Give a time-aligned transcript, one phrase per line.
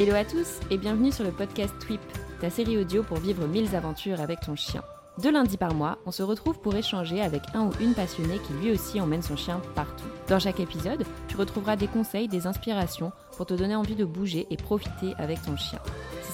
[0.00, 2.00] Hello à tous et bienvenue sur le podcast Tweep,
[2.40, 4.82] ta série audio pour vivre mille aventures avec ton chien.
[5.22, 8.52] Deux lundis par mois, on se retrouve pour échanger avec un ou une passionnée qui
[8.54, 10.08] lui aussi emmène son chien partout.
[10.28, 14.48] Dans chaque épisode, tu retrouveras des conseils, des inspirations pour te donner envie de bouger
[14.50, 15.78] et profiter avec ton chien.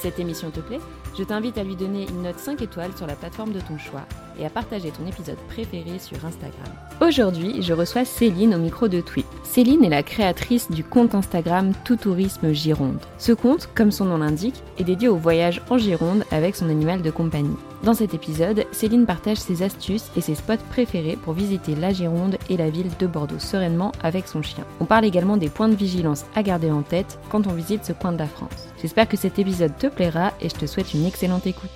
[0.01, 0.80] Cette émission te plaît,
[1.19, 4.07] je t'invite à lui donner une note 5 étoiles sur la plateforme de ton choix
[4.39, 6.73] et à partager ton épisode préféré sur Instagram.
[7.03, 9.27] Aujourd'hui, je reçois Céline au micro de Tweet.
[9.43, 13.00] Céline est la créatrice du compte Instagram Tout Tourisme Gironde.
[13.18, 17.03] Ce compte, comme son nom l'indique, est dédié au voyage en Gironde avec son animal
[17.03, 17.57] de compagnie.
[17.82, 22.36] Dans cet épisode, Céline partage ses astuces et ses spots préférés pour visiter la Gironde
[22.50, 24.66] et la ville de Bordeaux sereinement avec son chien.
[24.80, 27.94] On parle également des points de vigilance à garder en tête quand on visite ce
[27.94, 28.68] coin de la France.
[28.82, 31.71] J'espère que cet épisode te plaira et je te souhaite une excellente écoute.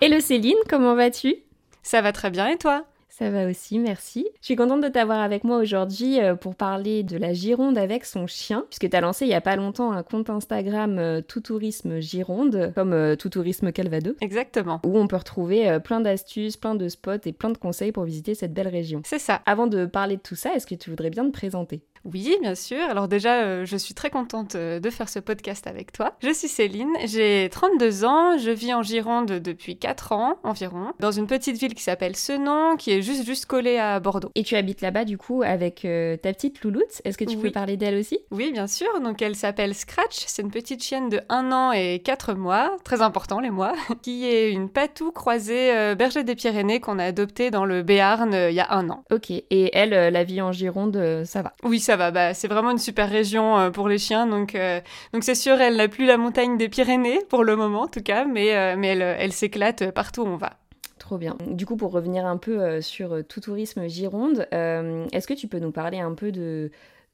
[0.00, 1.36] Hello Céline, comment vas-tu?
[1.84, 2.84] Ça va très bien et toi?
[3.20, 4.26] Ça va aussi, merci.
[4.40, 8.06] Je suis contente de t'avoir avec moi aujourd'hui euh, pour parler de la Gironde avec
[8.06, 11.20] son chien, puisque tu as lancé il y a pas longtemps un compte Instagram euh,
[11.20, 14.14] Tout Tourisme Gironde, comme euh, Tout Tourisme Calvados.
[14.22, 14.80] Exactement.
[14.86, 18.34] Où on peut retrouver plein d'astuces, plein de spots et plein de conseils pour visiter
[18.34, 19.02] cette belle région.
[19.04, 19.42] C'est ça.
[19.44, 21.82] Avant de parler de tout ça, est-ce que tu voudrais bien te présenter?
[22.04, 22.80] Oui, bien sûr.
[22.88, 26.14] Alors déjà, euh, je suis très contente euh, de faire ce podcast avec toi.
[26.22, 31.10] Je suis Céline, j'ai 32 ans, je vis en Gironde depuis 4 ans environ, dans
[31.10, 34.30] une petite ville qui s'appelle Senon, qui est juste juste collée à Bordeaux.
[34.34, 37.02] Et tu habites là-bas du coup avec euh, ta petite louloute.
[37.04, 38.18] Est-ce que tu peux parler d'elle aussi?
[38.30, 38.88] Oui, bien sûr.
[39.02, 43.02] Donc elle s'appelle Scratch, c'est une petite chienne de 1 an et 4 mois, très
[43.02, 47.66] important les mois, qui est une patou croisée berger des Pyrénées qu'on a adoptée dans
[47.66, 49.04] le Béarn il y a un an.
[49.12, 51.52] Ok, et elle, la vie en Gironde, ça va?
[51.62, 52.10] Oui, ça va.
[52.10, 54.26] Bah, c'est vraiment une super région euh, pour les chiens.
[54.26, 54.80] Donc, euh,
[55.12, 58.02] donc c'est sûr, elle n'a plus la montagne des Pyrénées pour le moment, en tout
[58.02, 60.54] cas, mais, euh, mais elle, elle s'éclate partout où on va.
[60.98, 61.36] Trop bien.
[61.46, 65.72] Du coup, pour revenir un peu sur tout tourisme Gironde, est-ce que tu peux nous
[65.72, 66.70] parler un peu de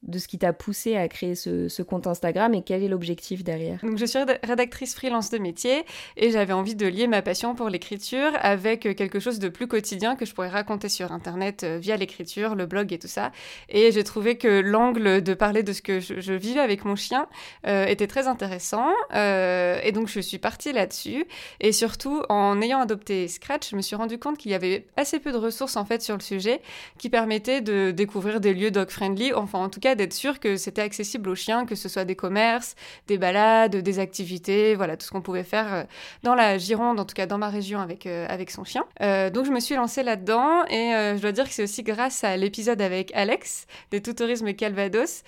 [0.07, 3.79] de ce qui t'a poussé à créer ce, compte Instagram et quel est l'objectif derrière?
[3.83, 5.83] Donc, Je suis rédactrice freelance de métier
[6.15, 9.67] et j'avais envie de lier ma passion pour l'écriture avec euh, quelque chose de plus
[9.67, 13.31] quotidien que je pourrais raconter sur Internet euh, via l'écriture, le blog et tout ça.
[13.69, 17.27] Et j'ai trouvé que l'angle de parler de ce que je, vivais avec mon chien
[17.65, 18.89] euh, était très intéressant.
[19.13, 21.25] et donc je suis partie là-dessus.
[21.59, 25.19] Et surtout, en ayant adopté Scratch, je me suis rendu compte qu'il y avait assez
[25.19, 26.61] peu de ressources en fait sur le sujet
[26.97, 30.81] qui permettaient de découvrir des lieux dog-friendly, enfin en tout cas d'être sûr que c'était
[30.81, 32.75] accessible aux chiens, que ce soit des commerces,
[33.07, 35.83] des balades, des activités, voilà, tout ce qu'on pouvait faire euh,
[36.23, 38.85] dans la Gironde, en tout cas dans ma région avec, euh, avec son chien.
[39.01, 42.23] Euh, donc je me suis lancée là-dedans et je dois dire que c'est aussi grâce
[42.23, 45.23] à l'épisode avec Alex des Tourisme Calvados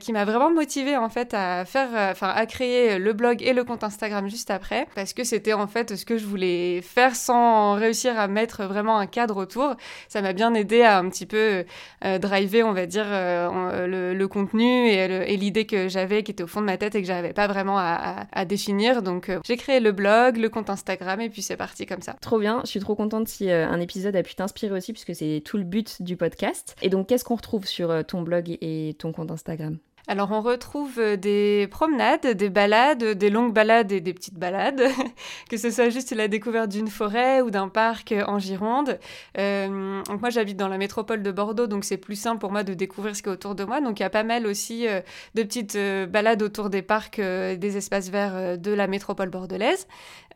[0.00, 3.64] qui m'a vraiment motivée en fait à faire, enfin à créer le blog et le
[3.64, 7.74] compte Instagram juste après parce que c'était en fait ce que je voulais faire sans
[7.74, 9.74] réussir à mettre vraiment un cadre autour.
[10.08, 11.64] Ça m'a bien aidé à un petit peu
[12.02, 16.60] driver, on va dire, le, le, contenu et, l'idée que j'avais qui était au fond
[16.60, 19.02] de ma tête et que j'arrivais pas vraiment à, définir.
[19.02, 22.14] Donc euh, j'ai créé le blog, le compte Instagram et puis c'est parti comme ça.
[22.20, 25.14] Trop bien, je suis trop contente si euh, un épisode a pu t'inspirer aussi puisque
[25.14, 26.76] c'est tout le but du podcast.
[26.82, 29.78] Et donc qu'est-ce qu'on retrouve sur euh, ton blog et ton compte Instagram?
[30.06, 34.82] Alors on retrouve euh, des promenades, des balades, des longues balades et des petites balades,
[35.50, 38.98] que ce soit juste la découverte d'une forêt ou d'un parc euh, en Gironde.
[39.38, 42.64] Euh, donc moi j'habite dans la métropole de Bordeaux, donc c'est plus simple pour moi
[42.64, 43.80] de découvrir ce qui est autour de moi.
[43.80, 45.78] Donc il y a pas mal aussi de petites
[46.10, 49.86] balades autour des parcs, des espaces verts de la métropole bordelaise.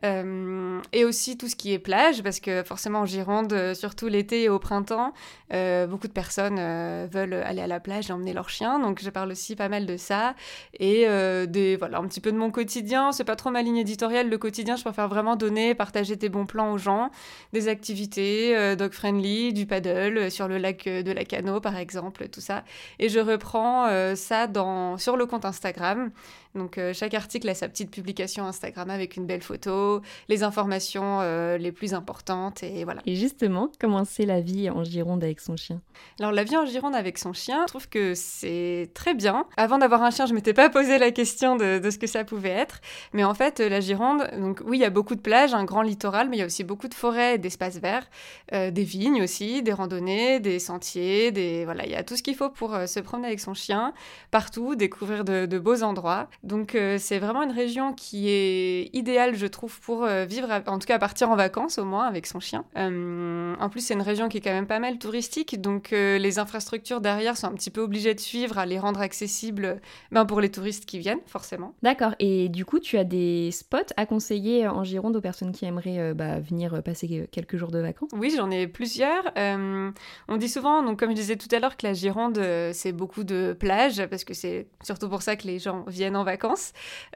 [0.03, 4.49] et aussi tout ce qui est plage, parce que forcément en Gironde, surtout l'été et
[4.49, 5.13] au printemps,
[5.51, 6.59] beaucoup de personnes
[7.07, 8.79] veulent aller à la plage et emmener leurs chiens.
[8.79, 10.35] Donc je parle aussi pas mal de ça.
[10.79, 13.11] Et euh, des, voilà, un petit peu de mon quotidien.
[13.11, 14.29] C'est pas trop ma ligne éditoriale.
[14.29, 17.11] Le quotidien, je préfère vraiment donner, partager tes bons plans aux gens.
[17.51, 22.29] Des activités euh, dog-friendly, du paddle euh, sur le lac de la Cano, par exemple,
[22.29, 22.63] tout ça.
[22.99, 26.11] Et je reprends ça dans, sur le compte Instagram.
[26.55, 31.19] Donc euh, chaque article a sa petite publication Instagram avec une belle photo, les informations
[31.21, 33.01] euh, les plus importantes et voilà.
[33.05, 35.79] Et justement, comment c'est la vie en Gironde avec son chien?
[36.19, 39.45] Alors la vie en Gironde avec son chien, je trouve que c'est très bien.
[39.57, 42.49] Avant d'avoir un chien, je m'étais pas posé la question de, ce que ça pouvait
[42.49, 42.81] être,
[43.13, 45.83] mais en fait la Gironde, donc oui il y a beaucoup de plages, un grand
[45.83, 48.07] littoral, mais il y a aussi beaucoup de forêts, d'espaces verts,
[48.53, 52.23] euh, des vignes aussi, des randonnées, des sentiers, des voilà il y a tout ce
[52.23, 53.93] qu'il faut pour se promener avec son chien
[54.31, 56.27] partout, découvrir de beaux endroits.
[56.43, 60.79] Donc euh, c'est vraiment une région qui est idéale, je trouve, pour euh, vivre, en
[60.79, 62.65] tout cas à partir en vacances au moins avec son chien.
[62.77, 66.39] Euh, en plus, c'est une région qui est quand même pas mal touristique, donc les
[66.39, 69.81] infrastructures derrière sont un petit peu obligées de suivre, à les rendre accessibles
[70.11, 71.73] ben, pour les touristes qui viennent, forcément.
[71.83, 75.65] D'accord, et du coup, tu as des spots à conseiller en Gironde aux personnes qui
[75.65, 78.09] aimeraient bah, venir passer quelques jours de vacances?
[78.13, 79.31] Oui, j'en ai plusieurs.
[79.35, 82.39] on dit souvent, donc comme je disais tout à l'heure, que la Gironde,
[82.73, 86.23] c'est beaucoup de plages, parce que c'est surtout pour ça que les gens viennent en
[86.23, 86.28] vacances.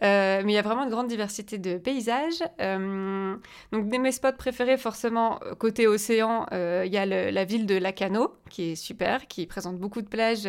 [0.04, 2.44] Euh, mais il y a vraiment une grande diversité de paysages.
[2.62, 3.36] Euh,
[3.71, 7.75] donc, des mes spots préférés, forcément, côté océan, euh, il y a la ville de
[7.75, 10.48] Lacano, qui est super, qui présente beaucoup de plages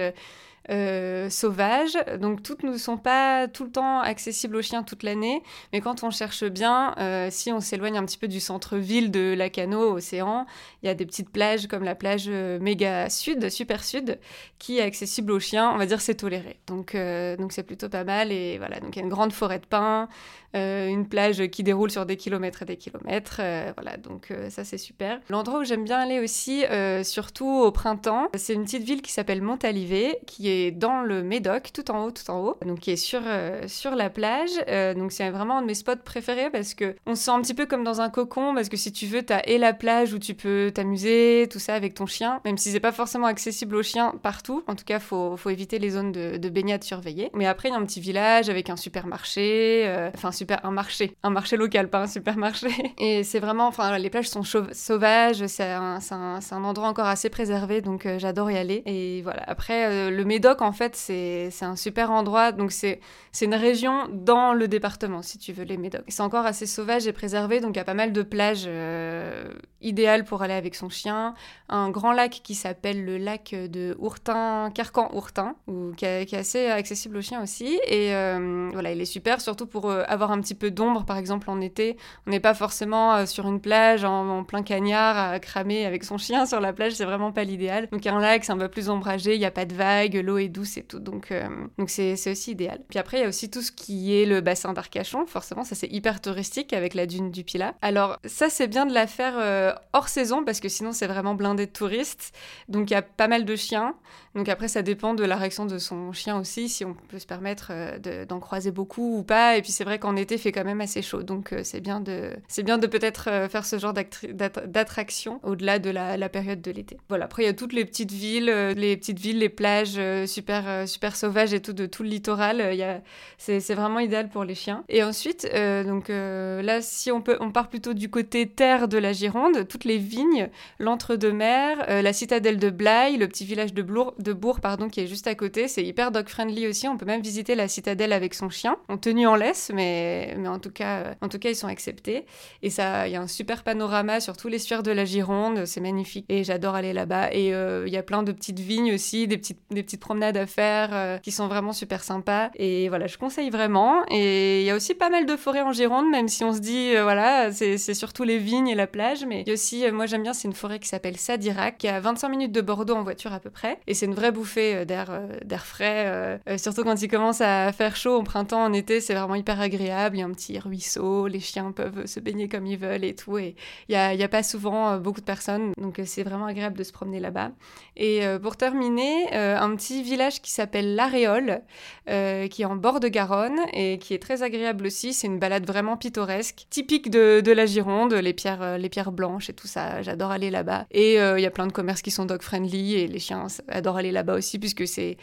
[0.71, 1.99] euh, sauvages.
[2.21, 5.43] Donc toutes ne sont pas tout le temps accessibles aux chiens toute l'année,
[5.75, 9.35] mais quand on cherche bien, euh, si on s'éloigne un petit peu du centre-ville de
[9.37, 10.47] Lacano, océan,
[10.83, 14.19] il y a des petites plages comme la plage euh, méga sud, super sud,
[14.59, 15.71] qui est accessible aux chiens.
[15.71, 16.57] On va dire c'est toléré.
[16.67, 16.97] Donc
[17.39, 18.81] donc c'est plutôt pas mal et voilà.
[18.81, 20.09] Donc il y a une grande forêt de pins,
[20.55, 23.43] une plage qui déroule sur des kilomètres et des kilomètres.
[23.77, 25.21] voilà, donc ça c'est super.
[25.29, 26.65] L'endroit où j'aime bien aller aussi,
[27.03, 31.71] surtout au printemps, c'est une petite ville qui s'appelle Montalivet, qui est dans le Médoc,
[31.73, 34.51] tout en haut, tout en haut, donc qui est sur, euh, sur la plage.
[34.69, 37.41] Euh, donc c'est vraiment un de mes spots préférés parce que on se sent un
[37.41, 40.13] petit peu comme dans un cocon parce que si tu veux, t'as et la plage
[40.13, 43.77] où tu peux t'amuser, tout ça avec ton chien, même si c'est pas forcément accessible
[43.77, 44.63] aux chiens partout.
[44.67, 47.31] En tout cas, faut, faut éviter les zones de, de baignade surveillées.
[47.35, 50.71] Mais après, il y a un petit village avec un supermarché, euh, enfin super, un
[50.71, 52.69] marché, un marché local, pas un supermarché.
[52.99, 57.31] Et c'est vraiment, enfin les plages sont sauvages, c'est un, un, un, endroit encore assez
[57.31, 58.83] préservé, donc j'adore y aller.
[58.87, 59.43] Et voilà.
[59.47, 62.53] Après, le Médoc en fait, c'est un super endroit.
[62.53, 63.01] Donc, c'est
[63.41, 66.05] une région dans le département, si tu veux, les Médocs.
[66.09, 69.53] C'est encore assez sauvage et préservé, donc il y a pas mal de plages euh,
[69.81, 71.35] idéales pour aller avec son chien.
[71.69, 75.57] Un grand lac qui s'appelle le lac de Ourtin, Carcan-Ourtin,
[75.97, 77.79] qui, est assez accessible aux chiens aussi.
[77.89, 81.17] Et euh, voilà, il est super, surtout pour euh, avoir un petit peu d'ombre, par
[81.17, 81.97] exemple, en été.
[82.27, 86.47] On n'est pas forcément sur une plage en, plein cagnard à cramer avec son chien
[86.47, 87.89] sur la plage, c'est vraiment pas l'idéal.
[87.91, 90.34] Donc, un lac, c'est un peu plus ombragé, il n'y a pas de vagues, l'eau
[90.39, 90.99] est douce et tout.
[90.99, 91.49] Donc, euh,
[91.79, 92.81] donc c'est, aussi idéal.
[92.89, 95.27] Puis après, il y a aussi tout ce qui est le bassin d'Arcachon.
[95.27, 97.75] Forcément, ça c'est hyper touristique avec la dune du Pilat.
[97.83, 101.35] Alors, ça c'est bien de la faire euh, hors saison parce que sinon c'est vraiment
[101.35, 102.33] blindé de touristes.
[102.69, 103.95] Donc, il y a pas mal de chiens.
[104.35, 107.27] Donc après, ça dépend de la réaction de son chien aussi, si on peut se
[107.27, 109.57] permettre euh, d'en croiser beaucoup ou pas.
[109.57, 111.23] Et puis c'est vrai qu'en été, il fait quand même assez chaud.
[111.23, 116.17] Donc c'est bien de, c'est bien de peut-être faire ce genre d'attraction au-delà de la,
[116.17, 116.97] la, période de l'été.
[117.09, 118.47] Voilà, après, il y a toutes les petites villes,
[118.77, 122.61] les petites villes, les plages super, euh, super sauvage et tout, de tout le littoral.
[122.61, 122.99] Euh,
[123.39, 124.85] c'est, vraiment idéal pour les chiens.
[124.89, 128.99] Et ensuite, euh, donc là, si on, peut, on part plutôt du côté terre de
[128.99, 130.49] la Gironde, toutes les vignes,
[130.79, 135.27] l'entre-deux-mer, la citadelle de Blaye, le petit village de, de Bourg pardon, qui est juste
[135.27, 136.89] à côté, c'est hyper dog-friendly aussi.
[136.89, 140.49] On peut même visiter la citadelle avec son chien, en tenue en laisse, mais, mais
[140.49, 142.27] en, tout cas, en tout cas, ils sont acceptés.
[142.63, 145.65] Et ça, il y a un super panorama sur tous les sphères de la Gironde,
[145.67, 146.27] c'est magnifique.
[146.29, 147.33] Et j'adore aller là-bas.
[147.33, 150.47] Et il y a plein de petites vignes aussi, des petites, des petites promenades à
[150.47, 152.51] faire euh, qui sont vraiment super sympas.
[152.57, 154.05] Et voilà, je conseille vraiment.
[154.11, 156.61] Et il y a aussi pas mal de forêts en Gironde, même si on se
[156.61, 159.25] dit, euh, voilà, c'est surtout les vignes et la plage.
[159.27, 161.79] Mais il y a aussi, euh, moi j'aime bien, c'est une forêt qui s'appelle Sadirac,
[161.79, 163.79] qui est à 25 minutes de Bordeaux en voiture à peu près.
[163.87, 165.11] Et c'est une vraie bouffée d'air
[165.45, 169.35] d'air frais, surtout quand il commence à faire chaud en printemps, en été, c'est vraiment
[169.35, 170.17] hyper agréable.
[170.17, 173.15] Il y a un petit ruisseau, les chiens peuvent se baigner comme ils veulent et
[173.15, 173.39] tout.
[173.39, 173.55] Et
[173.89, 176.93] il n'y a, a, pas souvent beaucoup de personnes, donc c'est vraiment agréable de se
[176.93, 177.51] promener là-bas.
[177.97, 181.63] Et pour terminer, un petit village qui s'appelle l'Aréole,
[182.09, 185.13] euh, qui est en bord de Garonne et qui est très agréable aussi.
[185.13, 189.13] C'est une balade vraiment pittoresque, typique de, de la Gironde, les pierres, euh, les pierres
[189.13, 190.03] blanches et tout ça.
[190.03, 190.87] J'adore aller là-bas.
[190.91, 193.97] Et euh, il y a plein de commerces qui sont dog-friendly et les chiens adorent
[193.97, 195.17] aller là-bas aussi puisque c'est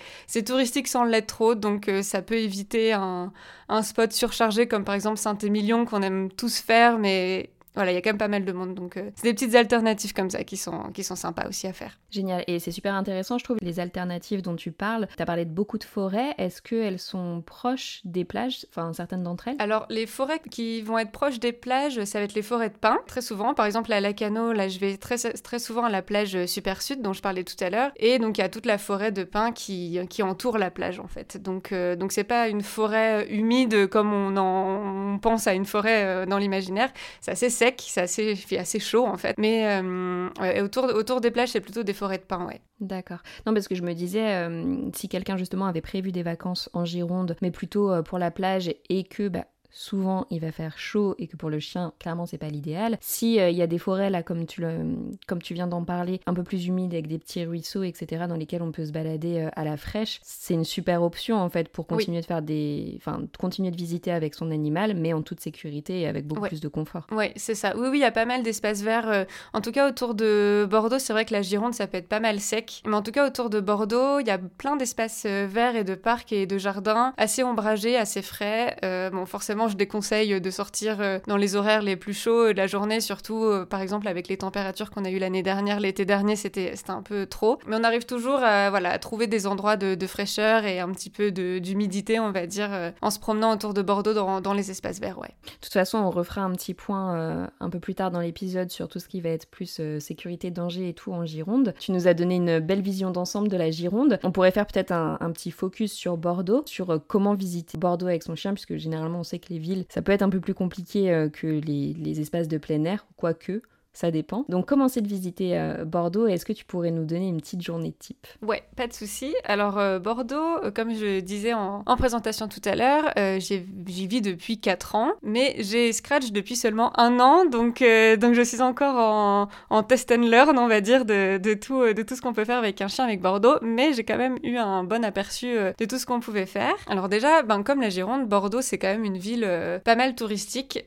[0.45, 3.31] touristique sans l'être trop, donc ça peut éviter un,
[3.69, 7.97] un spot surchargé comme par exemple Saint-Émilion qu'on aime tous faire, mais voilà, il y
[7.97, 10.43] a quand même pas mal de monde, donc euh, c'est des petites alternatives comme ça
[10.43, 11.97] qui sont, qui sont sympas aussi à faire.
[12.09, 15.07] Génial, et c'est super intéressant, je trouve, les alternatives dont tu parles.
[15.15, 19.23] Tu as parlé de beaucoup de forêts, est-ce qu'elles sont proches des plages, enfin certaines
[19.23, 19.55] d'entre elles?
[19.59, 22.77] Alors, les forêts qui vont être proches des plages, ça va être les forêts de
[22.77, 23.53] pins, très souvent.
[23.53, 27.01] Par exemple, à Lacano, là, je vais très, très souvent à la plage Super Sud,
[27.01, 29.23] dont je parlais tout à l'heure, et donc il y a toute la forêt de
[29.23, 31.41] pins qui, qui entoure la plage, en fait.
[31.41, 35.65] Donc, euh, donc c'est pas une forêt humide comme on, en, on pense à une
[35.65, 39.35] forêt euh, dans l'imaginaire, c'est assez sec, c'est assez, fait assez chaud en fait.
[39.37, 40.29] Mais euh,
[40.63, 42.61] autour, autour des plages, c'est plutôt des forêts de pins, ouais.
[42.79, 43.19] D'accord.
[43.45, 46.85] Non, parce que je me disais, euh, si quelqu'un justement avait prévu des vacances en
[46.85, 51.15] Gironde, mais plutôt euh, pour la plage et que bah, souvent il va faire chaud
[51.17, 52.97] et que pour le chien, clairement, c'est pas l'idéal.
[53.01, 54.95] Si il y a des forêts là, comme tu, le,
[55.27, 58.35] comme tu viens d'en parler, un peu plus humides avec des petits ruisseaux, etc., dans
[58.35, 61.87] lesquels on peut se balader à la fraîche, c'est une super option en fait pour
[61.87, 66.01] continuer de faire des, enfin, continuer de visiter avec son animal, mais en toute sécurité
[66.01, 67.07] et avec beaucoup plus de confort.
[67.11, 67.73] Oui, c'est ça.
[67.77, 69.25] Oui, oui, il y a pas mal d'espaces verts.
[69.53, 72.19] en tout cas, autour de Bordeaux, c'est vrai que la Gironde, ça peut être pas
[72.19, 75.75] mal sec, mais en tout cas, autour de Bordeaux, il y a plein d'espaces verts
[75.75, 78.77] et de parcs et de jardins assez ombragés, assez frais.
[79.11, 82.99] bon, forcément, je déconseille de sortir dans les horaires les plus chauds de la journée,
[82.99, 87.01] surtout par exemple avec les températures qu'on a eues l'année dernière, l'été dernier, c'était un
[87.01, 87.59] peu trop.
[87.67, 91.31] Mais on arrive toujours à, voilà, trouver des endroits de, fraîcheur et un petit peu
[91.31, 95.19] d'humidité, on va dire, euh, en se promenant autour de Bordeaux dans, les espaces verts,
[95.19, 95.29] ouais.
[95.45, 98.69] De toute façon, on refera un petit point euh, un peu plus tard dans l'épisode
[98.71, 101.73] sur tout ce qui va être plus euh, sécurité, danger et tout en Gironde.
[101.79, 104.19] Tu nous as donné une belle vision d'ensemble de la Gironde.
[104.23, 108.23] On pourrait faire peut-être un, un, petit focus sur Bordeaux, sur comment visiter Bordeaux avec
[108.23, 110.55] son chien, puisque généralement on sait que les villes, ça peut être un peu plus
[110.55, 113.61] compliqué que les, les espaces de plein air, quoique.
[113.93, 114.45] Ça dépend.
[114.47, 117.91] Donc, commencer de visiter euh, Bordeaux, est-ce que tu pourrais nous donner une petite journée
[117.91, 118.25] type?
[118.41, 119.35] Ouais, pas de souci.
[119.43, 124.59] Alors, euh, Bordeaux, euh, comme je disais en, présentation tout à l'heure, j'y vis depuis
[124.59, 127.83] 4 ans, mais j'ai Scratch depuis seulement un an, donc,
[128.19, 131.93] donc je suis encore en, en, test and learn, on va dire, de, de tout,
[131.93, 134.37] de tout ce qu'on peut faire avec un chien avec Bordeaux, mais j'ai quand même
[134.41, 136.73] eu un bon aperçu de tout ce qu'on pouvait faire.
[136.87, 139.47] Alors, déjà, ben, comme la Gironde, Bordeaux, c'est quand même une ville
[139.83, 140.83] pas mal touristique,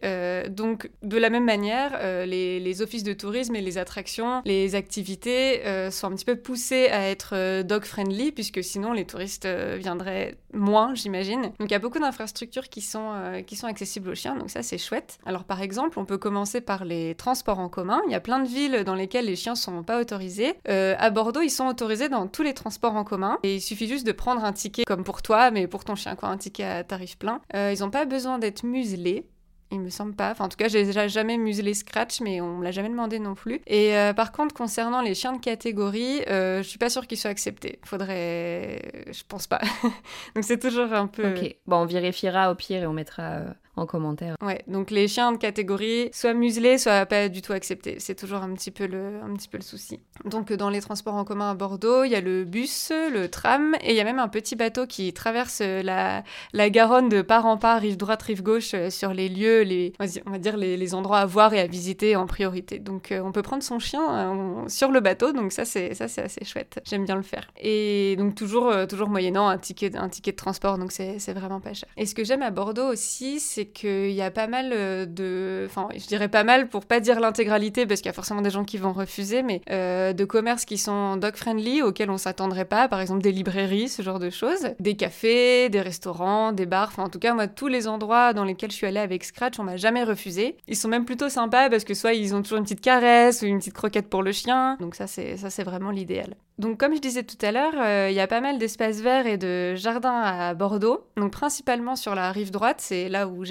[0.49, 5.65] donc de la même manière, les, les offices de tourisme et les attractions, les activités
[5.67, 9.77] euh, sont un petit peu poussées à être euh, dog-friendly, puisque sinon les touristes euh,
[9.79, 11.43] viendraient moins, j'imagine.
[11.59, 14.63] Donc il y a beaucoup d'infrastructures qui, sont qui sont accessibles aux chiens, donc ça
[14.63, 15.19] c'est chouette.
[15.27, 18.01] Alors par exemple, on peut commencer par les transports en commun.
[18.07, 20.55] Il y a plein de villes dans lesquelles les chiens sont pas autorisés.
[20.67, 23.39] à Bordeaux, ils sont autorisés dans tous les transports en commun.
[23.43, 26.15] Et il suffit juste de prendre un ticket comme pour toi, mais pour ton chien,
[26.15, 27.41] quoi, un ticket à tarif plein.
[27.53, 29.27] ils n'ont pas besoin d'être muselés.
[29.71, 30.31] Il me semble pas.
[30.31, 33.19] Enfin, en tout cas, j'ai déjà jamais muselé Scratch, mais on me l'a jamais demandé
[33.19, 33.61] non plus.
[33.67, 37.19] Et euh, par contre, concernant les chiens de catégorie, euh, je suis pas sûre qu'ils
[37.19, 37.79] soient acceptés.
[37.85, 38.81] Faudrait.
[39.11, 39.61] Je pense pas.
[40.35, 41.35] Donc c'est toujours un peu.
[41.35, 41.57] Ok.
[41.67, 43.45] Bon, on vérifiera au pire et on mettra euh,
[43.77, 44.37] en commentaire.
[44.43, 47.97] Ouais, donc les chiens de catégorie, soit muselés, soit pas du tout acceptés.
[47.99, 50.01] C'est toujours un petit, peu le, un petit peu le souci.
[50.25, 53.75] Donc dans les transports en commun à Bordeaux, il y a le bus, le tram,
[53.83, 57.47] et il y a même un petit bateau qui traverse la, la Garonne de part
[57.47, 59.93] en part, rive droite, rive gauche, euh, sur les lieux, les,
[60.27, 62.79] on va dire les, endroits à voir et à visiter en priorité.
[62.79, 66.09] Donc euh, on peut prendre son chien euh, sur le bateau, donc ça c'est ça
[66.09, 66.81] c'est assez chouette.
[66.85, 67.51] J'aime bien le faire.
[67.59, 71.73] Et donc toujours toujours moyennant un ticket un ticket de transport, donc c'est vraiment pas
[71.73, 71.89] cher.
[71.97, 75.65] Et ce que j'aime à Bordeaux aussi, c'est qu'il y a pas mal euh, de.
[75.67, 78.51] Enfin, je dirais pas mal pour pas dire l'intégralité, parce qu'il y a forcément des
[78.51, 82.89] gens qui vont refuser, mais euh, de commerces qui sont dog-friendly, auxquels on s'attendrait pas,
[82.89, 87.05] par exemple des librairies, ce genre de choses, des cafés, des restaurants, des bars, enfin
[87.05, 89.65] en tout cas, moi, tous les endroits dans lesquels je suis allée avec Scratch, on
[89.65, 90.57] m'a jamais refusé.
[90.69, 93.47] Ils sont même plutôt sympas parce que soit ils ont toujours une petite caresse ou
[93.47, 96.37] une petite croquette pour le chien, donc ça, c'est, c'est vraiment l'idéal.
[96.59, 99.27] Donc, comme je disais tout à l'heure, euh, il y a pas mal d'espaces verts
[99.27, 103.45] et de jardins à Bordeaux, donc principalement sur la rive droite, c'est là où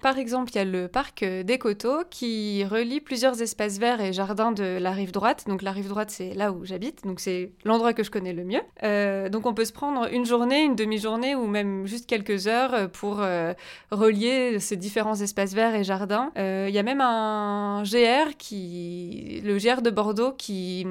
[0.00, 4.12] Par exemple, il y a le parc des Coteaux qui relie plusieurs espaces verts et
[4.12, 5.44] jardins de la rive droite.
[5.46, 8.44] Donc, la rive droite, c'est là où j'habite, donc c'est l'endroit que je connais le
[8.44, 8.62] mieux.
[8.82, 12.90] Euh, donc, on peut se prendre une journée, une demi-journée ou même juste quelques heures
[12.90, 13.54] pour euh,
[13.90, 16.32] relier ces différents espaces verts et jardins.
[16.36, 20.86] Il y a même un GR qui, le GR de Bordeaux, qui,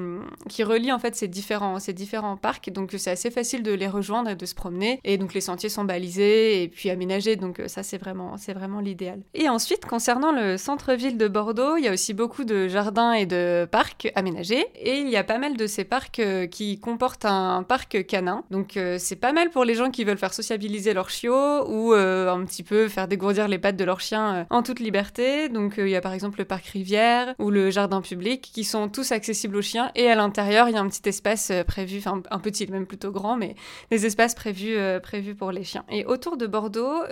[0.48, 3.88] qui relie en fait ces différents ces différents parcs, donc c'est assez facile de les
[3.88, 5.00] rejoindre et de se promener.
[5.04, 9.20] Et donc les sentiers sont balisés et puis aménagés, donc ça c'est vraiment, vraiment l'idéal.
[9.34, 13.26] Et ensuite, concernant le centre-ville de Bordeaux, il y a aussi beaucoup de jardins et
[13.26, 14.66] de parcs aménagés.
[14.76, 18.44] Et il y a pas mal de ces parcs euh, qui comportent un parc canin.
[18.50, 21.92] Donc euh, c'est pas mal pour les gens qui veulent faire sociabiliser leurs chiots ou
[21.92, 25.48] euh, un petit peu faire dégourdir les pattes de leurs chiens en toute liberté.
[25.48, 28.88] Donc il y a par exemple le parc Rivière ou le jardin public qui sont
[28.88, 32.22] tous accessibles aux chiens et à l'intérieur il y a un petit espace prévus, enfin
[32.30, 33.54] un petit, même plutôt grand, mais
[33.90, 35.84] des espaces prévus, prévus pour les chiens.
[35.90, 37.02] Et autour de Bordeaux,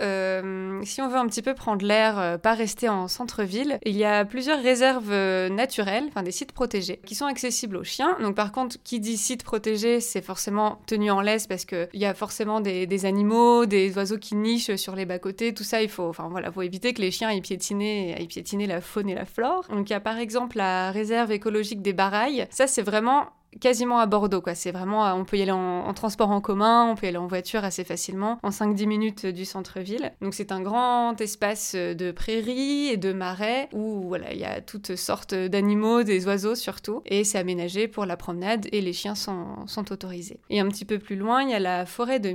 [0.83, 4.25] si on veut un petit peu prendre l'air, pas rester en centre-ville, il y a
[4.25, 5.13] plusieurs réserves
[5.49, 8.17] naturelles, enfin des sites protégés, qui sont accessibles aux chiens.
[8.21, 12.05] Donc par contre, qui dit site protégé, c'est forcément tenu en laisse parce qu'il y
[12.05, 16.09] a forcément des, animaux, des oiseaux qui nichent sur les bas-côtés, tout ça, il faut,
[16.09, 19.25] enfin voilà, faut éviter que les chiens aillent piétiner, aillent piétiner la faune et la
[19.25, 19.65] flore.
[19.71, 22.47] Donc il y a par exemple la réserve écologique des Barailles.
[22.51, 23.29] Ça, c'est vraiment
[23.61, 24.41] quasiment à Bordeaux.
[24.41, 24.55] Quoi.
[24.55, 27.27] C'est vraiment, on peut y aller en, transport en commun, on peut y aller en
[27.27, 30.13] voiture assez facilement, en 5-10 minutes du centre-ville.
[30.21, 34.61] Donc c'est un grand espace de prairies et de marais où voilà, il y a
[34.61, 39.15] toutes sortes d'animaux, des oiseaux surtout, et c'est aménagé pour la promenade et les chiens
[39.15, 40.41] sont, sont autorisés.
[40.51, 42.35] Et un petit peu plus loin, il y a la forêt de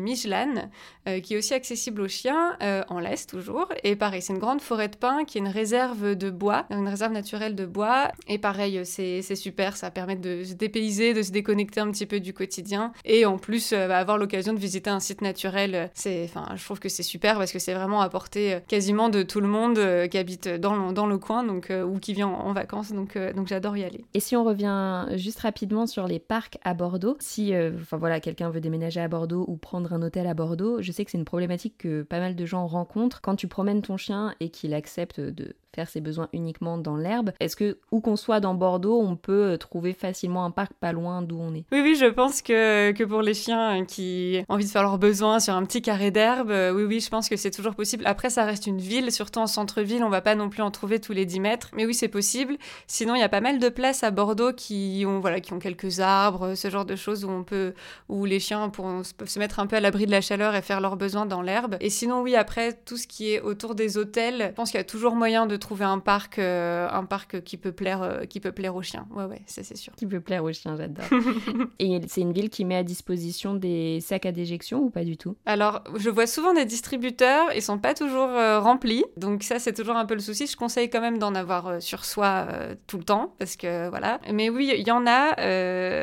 [1.08, 3.68] euh, qui est aussi accessible aux chiens, euh, en l'Est toujours.
[3.84, 6.88] Et pareil, c'est une grande forêt de pins qui est une réserve de bois, une
[6.88, 8.12] réserve naturelle de bois.
[8.28, 12.20] Et pareil, c'est super, ça permet de se dépayser, de se déconnecter un petit peu
[12.20, 12.92] du quotidien.
[13.06, 16.64] Et en plus, euh, bah, avoir l'occasion de visiter un site naturel, c'est, enfin, je
[16.64, 19.80] trouve que c'est super parce que c'est vraiment à portée quasiment de tout le monde
[20.10, 22.92] qui habite dans le, dans le coin donc, ou qui vient en, vacances.
[22.92, 24.06] Donc, donc j'adore y aller.
[24.14, 28.50] Et si on revient juste rapidement sur les parcs à Bordeaux, si enfin voilà, quelqu'un
[28.50, 31.26] veut déménager à Bordeaux ou prendre un hôtel à Bordeaux, je sais que c'est une
[31.26, 35.20] problématique que pas mal de gens rencontrent quand tu promènes ton chien et qu'il accepte
[35.20, 37.32] de faire ses besoins uniquement dans l'herbe.
[37.40, 40.92] Est-ce que, où qu'on soit dans Bordeaux, on peut euh, trouver facilement un parc pas
[40.92, 41.66] loin d'où on est?
[41.72, 44.98] Oui, oui, je pense que, que pour les chiens qui ont envie de faire leurs
[44.98, 48.04] besoins sur un petit carré d'herbe, euh, oui, oui, je pense que c'est toujours possible.
[48.08, 51.00] Après, ça reste une ville, surtout en centre-ville, on va pas non plus en trouver
[51.00, 52.58] tous les 10 mètres, mais oui, c'est possible.
[52.88, 55.60] Sinon, il y a pas mal de places à Bordeaux qui ont, voilà, qui ont
[55.60, 57.74] quelques arbres, ce genre de choses où on peut,
[58.08, 60.62] où les chiens pourront, peuvent se mettre un peu à l'abri de la chaleur et
[60.62, 61.78] faire leurs besoins dans l'herbe.
[61.80, 64.82] Et sinon, oui, après, tout ce qui est autour des hôtels, je pense qu'il y
[64.82, 68.40] a toujours moyen de trouver un parc, euh, un parc qui peut plaire, euh, qui
[68.40, 69.08] peut plaire aux chiens.
[69.12, 69.94] Ouais, ouais, ça c'est sûr.
[69.96, 71.06] Qui peut plaire aux chiens, j'adore.
[71.80, 75.18] Et c'est une ville qui met à disposition des sacs à déjection ou pas du
[75.18, 75.36] tout?
[75.46, 79.74] Alors, je vois souvent des distributeurs, ils sont pas toujours euh, remplis, donc ça c'est
[79.74, 80.48] toujours un peu le souci.
[80.48, 82.48] Je conseille quand même d'en avoir sur soi
[82.88, 84.20] tout le temps, parce que voilà.
[84.32, 85.34] Mais oui, il y en a.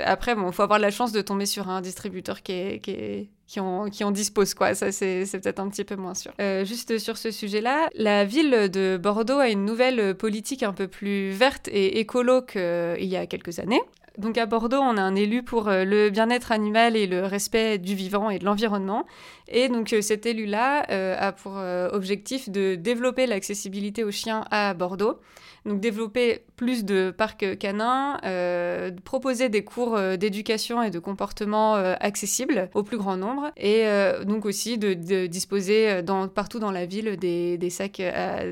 [0.04, 3.30] après, bon, faut avoir la chance de tomber sur un distributeur qui est, qui est
[3.46, 4.74] qui en, qui disposent, quoi.
[4.74, 6.32] Ça, c'est peut-être un petit peu moins sûr.
[6.40, 10.88] Euh, juste sur ce sujet-là, la ville de Bordeaux a une nouvelle politique un peu
[10.88, 13.80] plus verte et écolo qu'il y a quelques années.
[14.18, 17.76] Donc à Bordeaux, on a un élu pour euh, le bien-être animal et le respect
[17.76, 19.04] du vivant et de l'environnement.
[19.48, 20.86] Et donc euh, cet élu-là
[21.18, 21.56] a pour
[21.92, 25.18] objectif de développer l'accessibilité aux chiens à Bordeaux.
[25.66, 31.74] Donc développer plus de parcs canins, euh, proposer des cours euh, d'éducation et de comportement
[31.74, 33.84] euh, accessibles au plus grand nombre, et
[34.24, 34.94] donc aussi de,
[35.26, 36.02] disposer
[36.34, 38.02] partout dans la ville des, des sacs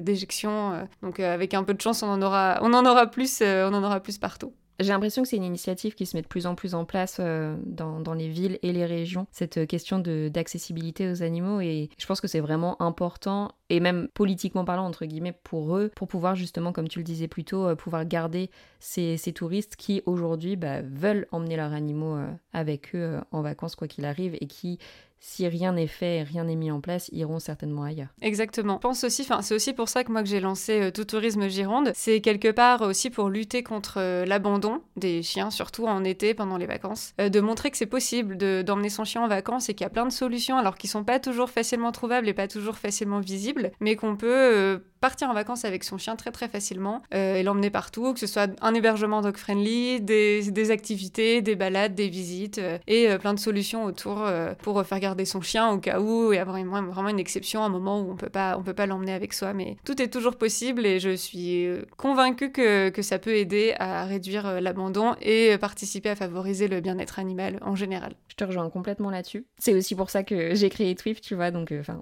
[0.00, 0.86] d'éjection.
[1.02, 3.82] donc avec un peu de chance, on en aura, on en aura plus, on en
[3.84, 4.52] aura plus partout.
[4.80, 7.18] J'ai l'impression que c'est une initiative qui se met de plus en plus en place
[7.20, 11.60] euh, dans, les villes et les régions, cette question d'accessibilité aux animaux.
[11.60, 15.90] Et je pense que c'est vraiment important, et même politiquement parlant, entre guillemets, pour eux,
[15.94, 18.50] pour pouvoir justement, comme tu le disais plus tôt, euh, pouvoir garder
[18.80, 23.88] ces, touristes qui aujourd'hui bah, veulent emmener leurs animaux euh, avec eux en vacances, quoi
[23.88, 24.78] qu'il arrive, et qui
[25.26, 28.08] si rien n'est fait rien n'est mis en place, iront certainement ailleurs.
[28.20, 28.78] Exactement.
[28.78, 31.48] Pense aussi, enfin, c'est aussi pour ça que moi que j'ai lancé euh, Tout Tourisme
[31.48, 31.92] Gironde.
[31.94, 36.58] C'est quelque part aussi pour lutter contre euh, l'abandon des chiens, surtout en été pendant
[36.58, 37.14] les vacances.
[37.20, 39.90] Euh, de montrer que c'est possible d'emmener son chien en vacances et qu'il y a
[39.90, 43.72] plein de solutions, alors qu'ils sont pas toujours facilement trouvables et pas toujours facilement visibles,
[43.80, 48.14] mais qu'on peut partir en vacances avec son chien très très facilement et l'emmener partout,
[48.14, 53.34] que ce soit un hébergement dog friendly, des, activités, des balades, des visites et plein
[53.34, 54.26] de solutions autour
[54.62, 57.68] pour faire garder son chien au cas où et avoir vraiment, vraiment une exception, un
[57.68, 59.52] moment où on peut pas, on peut pas l'emmener avec soi.
[59.52, 63.74] Mais tout est toujours possible et je suis euh, convaincue que, que ça peut aider
[63.78, 68.14] à réduire euh, l'abandon et participer à favoriser le bien-être animal en général.
[68.28, 69.46] Je te rejoins complètement là-dessus.
[69.58, 71.50] C'est aussi pour ça que j'ai créé Twift, tu vois.
[71.50, 72.00] Donc, euh, enfin,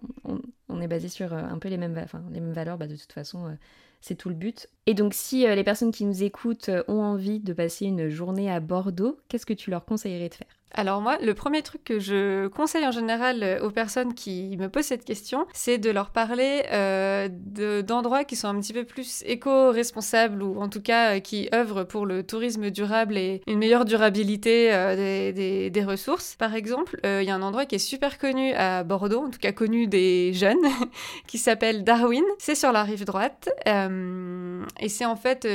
[0.73, 1.95] on, est basé sur un peu les mêmes,
[2.33, 2.79] les mêmes valeurs.
[2.79, 3.57] Bah, de toute façon
[4.01, 4.69] c'est tout le but.
[4.87, 8.61] Et donc si les personnes qui nous écoutent ont envie de passer une journée à
[8.61, 10.62] Bordeaux, qu'est-ce que tu leur conseillerais de faire?
[10.75, 14.69] Alors moi, le premier truc que je conseille en général euh, aux personnes qui me
[14.69, 17.29] posent cette question, c'est de leur parler euh,
[17.83, 21.85] d'endroits qui sont un petit peu plus éco-responsables ou en tout cas euh, qui œuvrent
[21.85, 24.71] pour le tourisme durable et une meilleure durabilité
[25.33, 26.37] des, ressources.
[26.37, 29.41] Par exemple, il y a un endroit qui est super connu à Bordeaux, en tout
[29.41, 30.65] cas connu des jeunes,
[31.27, 32.23] qui s'appelle Darwin.
[32.39, 35.47] C'est sur la rive droite et c'est en fait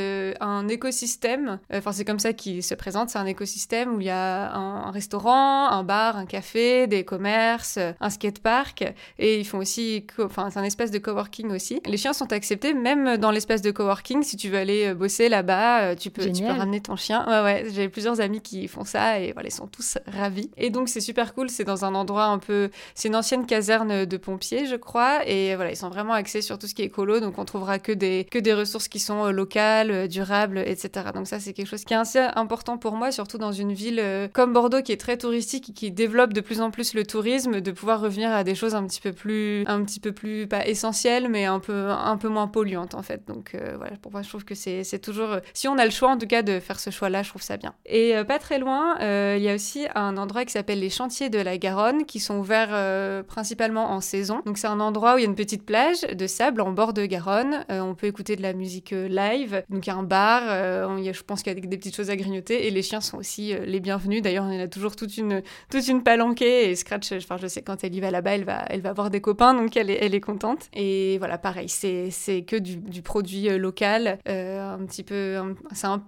[0.41, 4.09] un écosystème, enfin c'est comme ça qu'il se présente, c'est un écosystème où il y
[4.09, 8.93] a un, un un bar, un café, des commerces, un skatepark.
[9.19, 11.81] Et ils font aussi, enfin, c'est un espace de coworking aussi.
[11.85, 14.23] Les chiens sont acceptés même dans l'espace de coworking.
[14.23, 17.25] Si tu veux aller euh, bosser là-bas, euh, tu peux, tu peux ramener ton chien.
[17.27, 20.51] Ouais, ouais, j'ai plusieurs amis qui font ça et voilà, ils sont tous ravis.
[20.57, 21.49] Et donc, c'est super cool.
[21.49, 25.27] C'est dans un endroit un peu, c'est une ancienne caserne de pompiers, je crois.
[25.27, 27.19] Et voilà, ils sont vraiment axés sur tout ce qui est écolo.
[27.19, 31.07] Donc, on trouvera que des, que des ressources qui sont euh, locales, durables, etc.
[31.13, 34.03] Donc, ça, c'est quelque chose qui est assez important pour moi, surtout dans une ville
[34.33, 37.61] comme Bordeaux qui est très touristique et qui développe de plus en plus le tourisme,
[37.61, 40.67] de pouvoir revenir à des choses un petit peu plus, un petit peu plus pas
[40.67, 43.27] essentielles, mais un peu, un peu moins polluantes en fait.
[43.27, 46.17] Donc voilà, pour moi, je trouve que c'est toujours, si on a le choix en
[46.17, 47.73] tout cas de faire ce choix-là, je trouve ça bien.
[47.85, 51.39] Et pas très loin, il y a aussi un endroit qui s'appelle les Chantiers de
[51.39, 54.41] la Garonne, qui sont ouverts principalement en saison.
[54.45, 56.93] Donc c'est un endroit où il y a une petite plage de sable en bord
[56.93, 57.65] de Garonne.
[57.69, 59.63] on peut écouter de la musique live.
[59.69, 62.15] Donc il y a un bar, je pense qu'il y a des petites choses à
[62.15, 64.21] grignoter et les chiens sont aussi les bienvenus.
[64.21, 67.47] D'ailleurs, il y en a toujours toute une, toute une palanquée et Scratch, enfin, je
[67.47, 69.89] sais quand elle y va là-bas, elle va, elle va voir des copains, donc elle
[69.89, 70.69] est, elle est contente.
[70.73, 72.11] Et voilà, pareil, c'est,
[72.47, 75.37] que du, du produit euh, local, euh, un petit peu,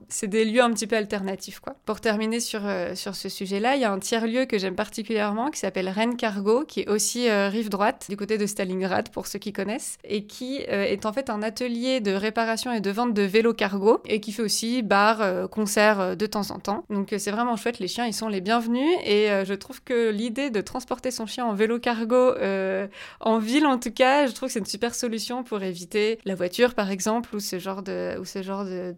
[0.08, 1.76] c'est, des lieux un petit peu alternatifs, quoi.
[1.86, 5.50] Pour terminer sur, euh, sur ce sujet-là, il y a un tiers-lieu que j'aime particulièrement
[5.50, 9.40] qui s'appelle Rennes Cargo, qui est aussi rive droite, du côté de Stalingrad, pour ceux
[9.40, 13.24] qui connaissent, et qui est en fait un atelier de réparation et de vente de
[13.24, 16.84] vélos cargo, et qui fait aussi bar, concert de temps en temps.
[16.90, 20.50] Donc c'est vraiment chouette, les chiens, ils sont les bienvenus, et je trouve que l'idée
[20.50, 22.88] de transporter son chien en vélo cargo euh,
[23.20, 26.36] en ville en tout cas, je trouve que c'est une super solution pour éviter la
[26.36, 28.94] voiture par exemple ou ce genre de ou ce genre de,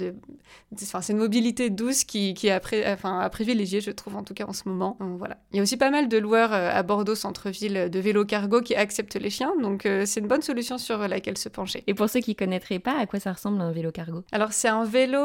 [0.82, 2.62] enfin c'est une mobilité douce qui, qui est à,
[2.94, 4.98] enfin, à privilégier je trouve en tout cas en ce moment.
[5.00, 5.38] voilà.
[5.52, 8.62] Il y a aussi pas mal de loueurs euh, à Bordeaux centre-ville de vélo cargo
[8.62, 11.84] qui acceptent les chiens donc euh, c'est une bonne solution sur laquelle se pencher.
[11.88, 14.24] Et pour ceux qui connaîtraient pas, à quoi ça ressemble un vélo cargo?
[14.32, 15.22] Alors c'est un vélo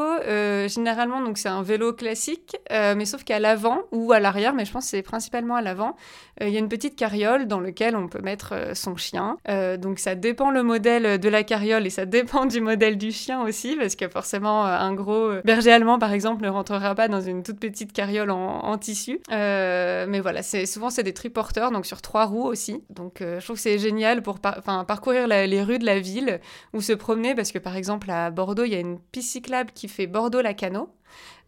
[0.67, 4.19] généralement donc c'est un vélo classique mais sauf qu'à l'avant ou à
[4.55, 5.95] mais je pense que c'est principalement à l'avant
[6.41, 9.37] il y a une petite carriole dans lequel on peut mettre euh, son chien.
[9.49, 13.11] Euh, donc ça dépend le modèle de la carriole et ça dépend du modèle du
[13.11, 17.07] chien aussi, parce que forcément euh, un gros berger allemand par exemple ne rentrera pas
[17.07, 19.19] dans une toute petite carriole en, tissu.
[19.29, 22.83] mais voilà, souvent c'est des triporteurs, donc sur trois roues aussi.
[22.89, 26.39] Donc je trouve que c'est génial pour parcourir les rues de la ville
[26.73, 29.71] ou se promener, parce que par exemple à Bordeaux il y a une piste cyclable
[29.73, 30.89] qui fait Bordeaux-Lacano.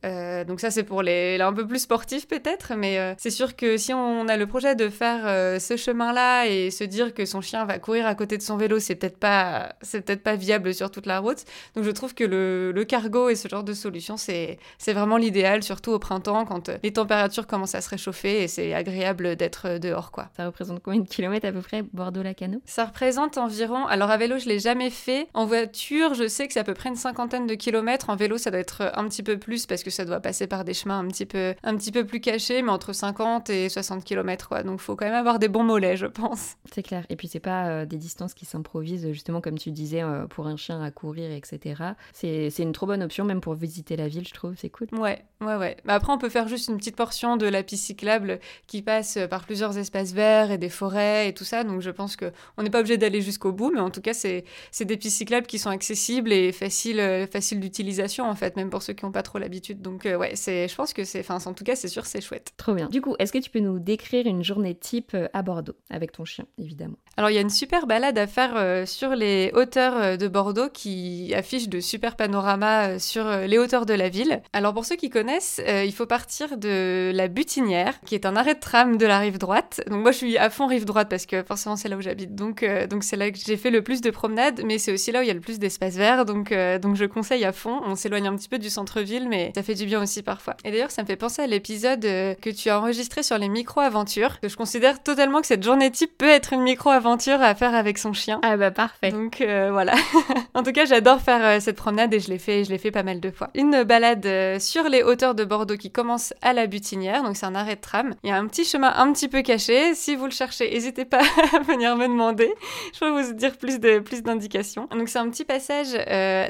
[0.06, 3.56] Euh, donc ça c'est pour les, un peu plus sportifs peut-être, mais euh, c'est sûr
[3.56, 7.26] que si on a le projet de faire euh, ce chemin-là et se dire que
[7.26, 10.36] son chien va courir à côté de son vélo, c'est peut-être pas c'est peut-être pas
[10.36, 11.44] viable sur toute la route.
[11.76, 15.18] Donc je trouve que le, le cargo et ce genre de solution c'est c'est vraiment
[15.18, 19.80] l'idéal, surtout au printemps quand les températures commencent à se réchauffer et c'est agréable d'être
[19.80, 20.30] dehors quoi.
[20.38, 23.86] Ça représente combien de kilomètres à peu près Bordeaux-Lacano Ça représente environ.
[23.88, 25.28] Alors à vélo je l'ai jamais fait.
[25.34, 28.10] En voiture je sais que c'est à peu près une cinquantaine de kilomètres.
[28.10, 30.64] En vélo ça doit être un petit peu plus parce que ça doit passer par
[30.64, 34.04] des chemins un petit peu, un petit peu plus cachés, mais entre 50 et 60
[34.04, 34.64] km, quoi.
[34.64, 36.56] Donc, faut quand même avoir des bons mollets, je pense.
[36.72, 37.06] C'est clair.
[37.10, 40.48] Et puis, c'est pas euh, des distances qui s'improvisent, justement, comme tu disais, euh, pour
[40.48, 41.84] un chien à courir, etc.
[42.14, 44.54] C'est une trop bonne option, même pour visiter la ville, je trouve.
[44.58, 44.88] C'est cool.
[44.94, 45.78] Ouais, ouais, ouais.
[45.86, 49.18] Mais après, on peut faire juste une petite portion de la piste cyclable qui passe
[49.30, 51.64] par plusieurs espaces verts et des forêts et tout ça.
[51.64, 54.14] Donc, je pense que on n'est pas obligé d'aller jusqu'au bout, mais en tout cas,
[54.14, 54.44] c'est
[54.82, 58.82] des pistes cyclables qui sont accessibles et faciles, euh, faciles d'utilisation, en fait, même pour
[58.82, 59.79] ceux qui n'ont pas trop l'habitude.
[59.80, 62.52] Donc, ouais, c'est, je pense que c'est, enfin, en tout cas, c'est sûr, c'est chouette.
[62.58, 62.88] Trop bien.
[62.88, 66.12] Du coup, est-ce que tu peux nous décrire une journée type euh, à Bordeaux avec
[66.12, 66.98] ton chien, évidemment?
[67.18, 70.28] Alors, il y a une super balade à faire euh, sur les hauteurs euh, de
[70.28, 74.42] Bordeaux qui affiche de super panoramas sur les hauteurs de la ville.
[74.54, 78.56] Alors, pour ceux qui connaissent, il faut partir de la Butinière, qui est un arrêt
[78.56, 79.82] de tram de la rive droite.
[79.90, 82.36] Donc, moi, je suis à fond rive droite parce que forcément, c'est là où j'habite.
[82.36, 85.20] Donc, donc c'est là que j'ai fait le plus de promenades, mais c'est aussi là
[85.20, 86.26] où il y a le plus d'espace vert.
[86.26, 87.80] Donc, donc, je conseille à fond.
[87.86, 90.56] On s'éloigne un petit peu du centre-ville, mais ça fait du bien aussi parfois.
[90.64, 93.50] Et d'ailleurs, ça me fait penser à l'épisode euh, que tu as enregistré sur les
[93.50, 94.38] micro-aventures.
[94.44, 98.14] Je considère totalement que cette journée type peut être une micro-aventure à faire avec son
[98.14, 98.40] chien.
[98.44, 99.12] Ah bah parfait.
[99.12, 99.94] Donc euh, voilà.
[100.54, 102.92] en tout cas, j'adore faire euh, cette promenade et je l'ai fait, je l'ai fait
[102.92, 103.50] pas mal de fois.
[103.56, 107.56] Une balade sur les hauteurs de Bordeaux qui commence à la Butinière, donc c'est un
[107.56, 108.16] arrêt de tram.
[108.24, 109.94] Il y a un petit chemin un petit peu caché.
[109.96, 111.22] Si vous le cherchez, n'hésitez pas
[111.54, 112.54] à venir me demander.
[112.94, 114.88] Je peux vous dire plus de plus d'indications.
[114.92, 115.94] Donc c'est un petit passage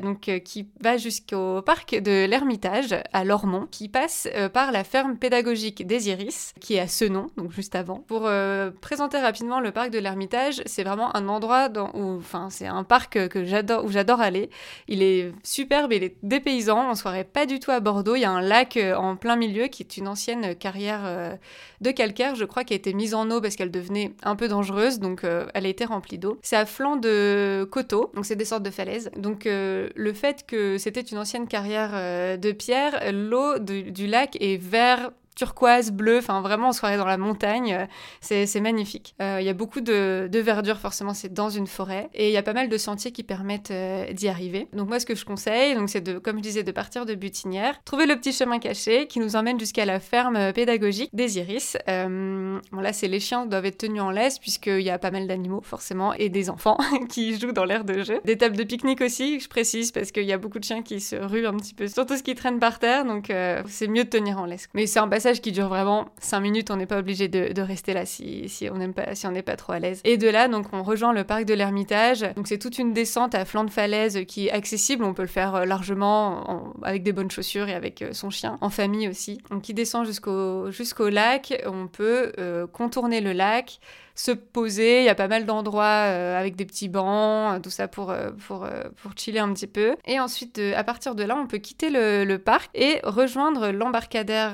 [0.01, 5.17] donc qui va jusqu'au parc de l'Ermitage à Lormont, qui passe euh, par la ferme
[5.17, 8.03] pédagogique des Iris, qui est à ce nom, donc juste avant.
[8.07, 12.67] Pour euh, présenter rapidement le parc de l'Ermitage, c'est vraiment un endroit où, enfin, c'est
[12.67, 14.49] un parc que j'adore, où j'adore aller.
[14.87, 16.91] Il est superbe, il est dépaysant.
[16.91, 18.15] On se croirait pas du tout à Bordeaux.
[18.15, 21.37] Il y a un lac euh, en plein milieu qui est une ancienne carrière
[21.81, 24.47] de calcaire, je crois, qui a été mise en eau parce qu'elle devenait un peu
[24.47, 26.37] dangereuse, donc elle a été remplie d'eau.
[26.41, 29.09] C'est à flanc de coteaux, donc c'est des sortes de falaises.
[29.17, 31.91] Donc le fait que c'était une ancienne carrière
[32.37, 37.17] de pierre, l'eau du lac est vert turquoise, bleu, enfin vraiment on se dans la
[37.17, 37.87] montagne,
[38.31, 39.15] euh, c'est magnifique.
[39.21, 42.37] Euh, il y a beaucoup de, verdure, forcément c'est dans une forêt, et il y
[42.37, 44.67] a pas mal de sentiers qui permettent euh, d'y arriver.
[44.73, 47.15] Donc moi ce que je conseille, donc c'est de, comme je disais, de partir de
[47.15, 51.77] Butinière, trouver le petit chemin caché qui nous emmène jusqu'à la ferme pédagogique des Iris.
[51.87, 55.25] bon là c'est les chiens doivent être tenus en laisse puisqu'il y a pas mal
[55.25, 56.77] d'animaux forcément, et des enfants
[57.09, 58.19] qui jouent dans l'air de jeu.
[58.25, 60.99] Des tables de pique-nique aussi, je précise, parce qu'il y a beaucoup de chiens qui
[60.99, 63.31] se ruent un petit peu sur tout ce qui traîne par terre, donc
[63.67, 64.67] c'est mieux de tenir en laisse.
[64.73, 67.93] Mais c'est un passage qui dure vraiment 5 minutes, on n'est pas obligé de, rester
[67.93, 70.01] là si, si on n'aime pas, si on n'est pas trop à l'aise.
[70.03, 72.25] Et de là, donc, on rejoint le parc de l'Ermitage.
[72.35, 75.03] Donc, c'est toute une descente à flanc de falaise qui est accessible.
[75.03, 78.57] On peut le faire euh, largement avec des bonnes chaussures et avec euh, son chien,
[78.61, 79.39] en famille aussi.
[79.51, 81.53] Donc, qui descend jusqu'au jusqu'au lac.
[81.65, 82.31] On peut
[82.71, 83.79] contourner le lac
[84.19, 84.99] se poser.
[84.99, 88.11] Il y a pas mal d'endroits euh, avec des petits bancs, euh, tout ça pour,
[88.11, 88.67] euh, pour,
[89.01, 89.95] pour chiller un petit peu.
[90.05, 94.53] Et ensuite, à partir de là, on peut quitter le, parc et rejoindre l'embarcadère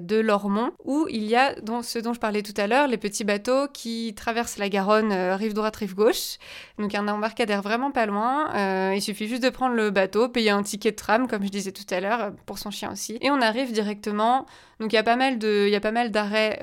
[0.00, 2.96] de Lormont, où il y a donc, ce dont je parlais tout à l'heure, les
[2.98, 6.38] petits bateaux qui traversent la Garonne, rive droite, rive gauche.
[6.78, 8.92] Donc un embarcadère vraiment pas loin.
[8.92, 11.72] il suffit juste de prendre le bateau, payer un ticket de tram, comme je disais
[11.72, 13.18] tout à l'heure, pour son chien aussi.
[13.20, 14.46] Et on arrive directement
[14.80, 16.58] donc il y a pas mal de, d'arrêts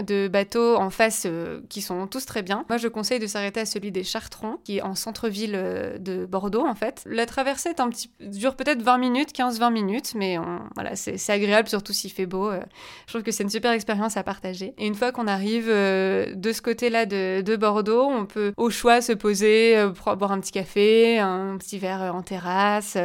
[0.00, 2.64] de bateaux en face euh, qui sont tous très bien.
[2.68, 6.26] Moi, je conseille de s'arrêter à celui des Chartrons, qui est en centre-ville euh, de
[6.26, 7.02] Bordeaux en fait.
[7.06, 7.70] La traversée
[8.20, 10.36] dure peut-être 20 minutes, 15-20 minutes, mais
[10.74, 12.50] voilà, c'est agréable surtout s'il fait beau.
[12.52, 14.74] je trouve que c'est une super expérience à partager.
[14.78, 19.00] Et une fois qu'on arrive de ce côté-là de, de, Bordeaux, on peut au choix
[19.00, 22.96] se poser pour boire un petit café, un petit verre en terrasse,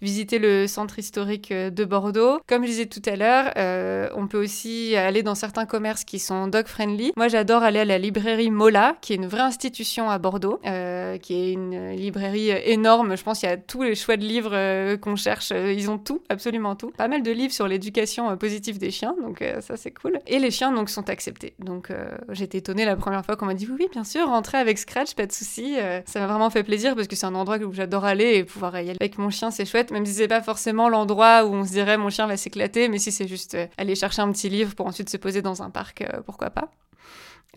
[0.00, 2.40] visiter le centre historique de Bordeaux.
[2.46, 6.18] Comme je disais tout à l'heure, euh, on peut aussi aller dans certains commerces qui
[6.18, 7.12] sont dog friendly.
[7.16, 11.18] Moi, j'adore aller à la librairie Mola, qui est une vraie institution à Bordeaux, euh,
[11.18, 13.16] qui est une librairie énorme.
[13.16, 15.50] Je pense qu'il y a tous les choix de livres euh, qu'on cherche.
[15.50, 16.90] Ils ont tout, absolument tout.
[16.90, 20.18] Pas mal de livres sur l'éducation positive des chiens, donc ça c'est cool.
[20.26, 21.54] Et les chiens donc sont acceptés.
[21.58, 21.90] Donc
[22.30, 25.26] j'étais étonnée la première fois qu'on m'a dit oui, bien sûr, rentrer avec Scratch, pas
[25.26, 25.76] de souci.
[26.06, 28.74] ça m'a vraiment fait plaisir parce que c'est un endroit où j'adore aller et pouvoir
[28.76, 29.90] y aller avec mon chien, c'est chouette.
[29.90, 32.98] Même si c'est pas forcément l'endroit où on se dirait mon chien va s'éclater, mais
[32.98, 35.70] si c'est juste euh, aller chercher un petit livre pour ensuite se poser dans un
[35.70, 36.70] parc, euh, pourquoi pas.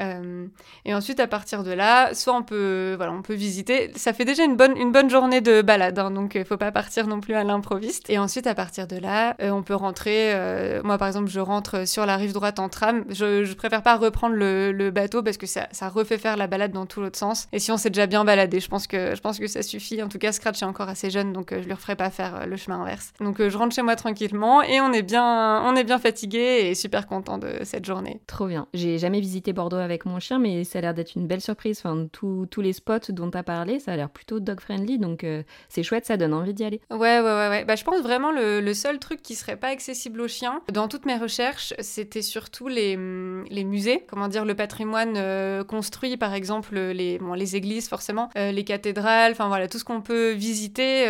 [0.02, 0.48] Euh,
[0.84, 3.92] et ensuite, à partir de là, soit on peut, voilà, on peut visiter.
[3.96, 6.72] Ça fait déjà une bonne, une bonne journée de balade, hein, donc il faut pas
[6.72, 8.10] partir non plus à l'improviste.
[8.10, 10.34] Et ensuite, à partir de là, on peut rentrer.
[10.84, 13.06] moi, par exemple, je rentre sur la rive droite en tram.
[13.10, 16.48] Je, je préfère pas reprendre le, le bateau parce que ça, ça, refait faire la
[16.48, 17.48] balade dans tout l'autre sens.
[17.54, 20.02] Et si on s'est déjà bien baladé, je pense que, je pense que ça suffit.
[20.04, 22.58] En tout cas, Scratch est encore assez jeune, donc je lui referai pas faire le
[22.58, 23.14] chemin inverse.
[23.22, 26.76] Donc je rentre chez moi tranquillement et on est bien, on est bien fatigué et
[26.76, 28.20] super content de cette journée.
[28.28, 28.68] Trop bien.
[28.74, 31.82] J'ai jamais visité Bordeaux avec mon chien, mais ça a l'air d'être une belle surprise.
[31.84, 35.44] Enfin, tous les spots dont tu as parlé, ça a l'air plutôt dog-friendly, donc euh,
[35.70, 36.82] c'est chouette, ça donne envie d'y aller.
[36.90, 37.50] Ouais, ouais, ouais.
[37.50, 37.66] ouais.
[37.66, 40.88] Bah, je pense vraiment le, le, seul truc qui serait pas accessible aux chiens, dans
[40.88, 42.98] toutes mes recherches, c'était surtout les,
[43.50, 48.30] les musées, comment dire, le patrimoine euh, construit, par exemple, les, bon, les églises, forcément,
[48.38, 51.06] euh, les cathédrales, enfin voilà, tout ce qu'on peut visiter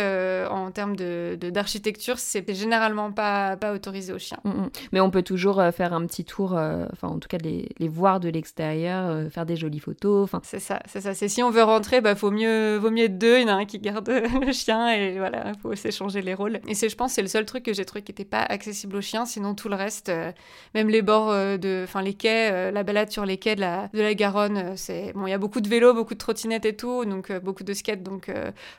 [0.50, 4.38] en termes d'architecture, de, d'architecture c'est généralement pas, pas autorisé aux chiens.
[4.44, 4.70] Mm, mm.
[4.92, 8.15] Mais on peut toujours faire un petit tour, enfin, en tout cas, les, les voir
[8.20, 10.24] de l'extérieur euh, faire des jolies photos.
[10.24, 11.14] Enfin, c'est ça, c'est ça.
[11.14, 13.38] C'est si on veut rentrer, bah faut mieux, vaut mieux être deux.
[13.38, 14.08] Il y en a un qui garde
[14.46, 16.60] le chien et voilà, faut s'échanger les rôles.
[16.68, 18.96] Et c'est, je pense, c'est le seul truc que j'ai trouvé qui n'était pas accessible
[18.96, 19.26] aux chiens.
[19.26, 20.32] Sinon tout le reste, euh,
[20.74, 23.88] même les bords euh, de, enfin les quais, la balade sur les quais de la,
[23.88, 25.26] de la Garonne, c'est bon.
[25.26, 28.02] Il y a beaucoup de vélos, beaucoup de trottinettes et tout, donc beaucoup de skates,
[28.02, 28.30] donc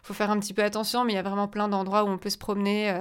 [0.03, 1.03] faut faire un petit peu attention.
[1.03, 2.93] Mais il y a vraiment plein d'endroits où on peut se promener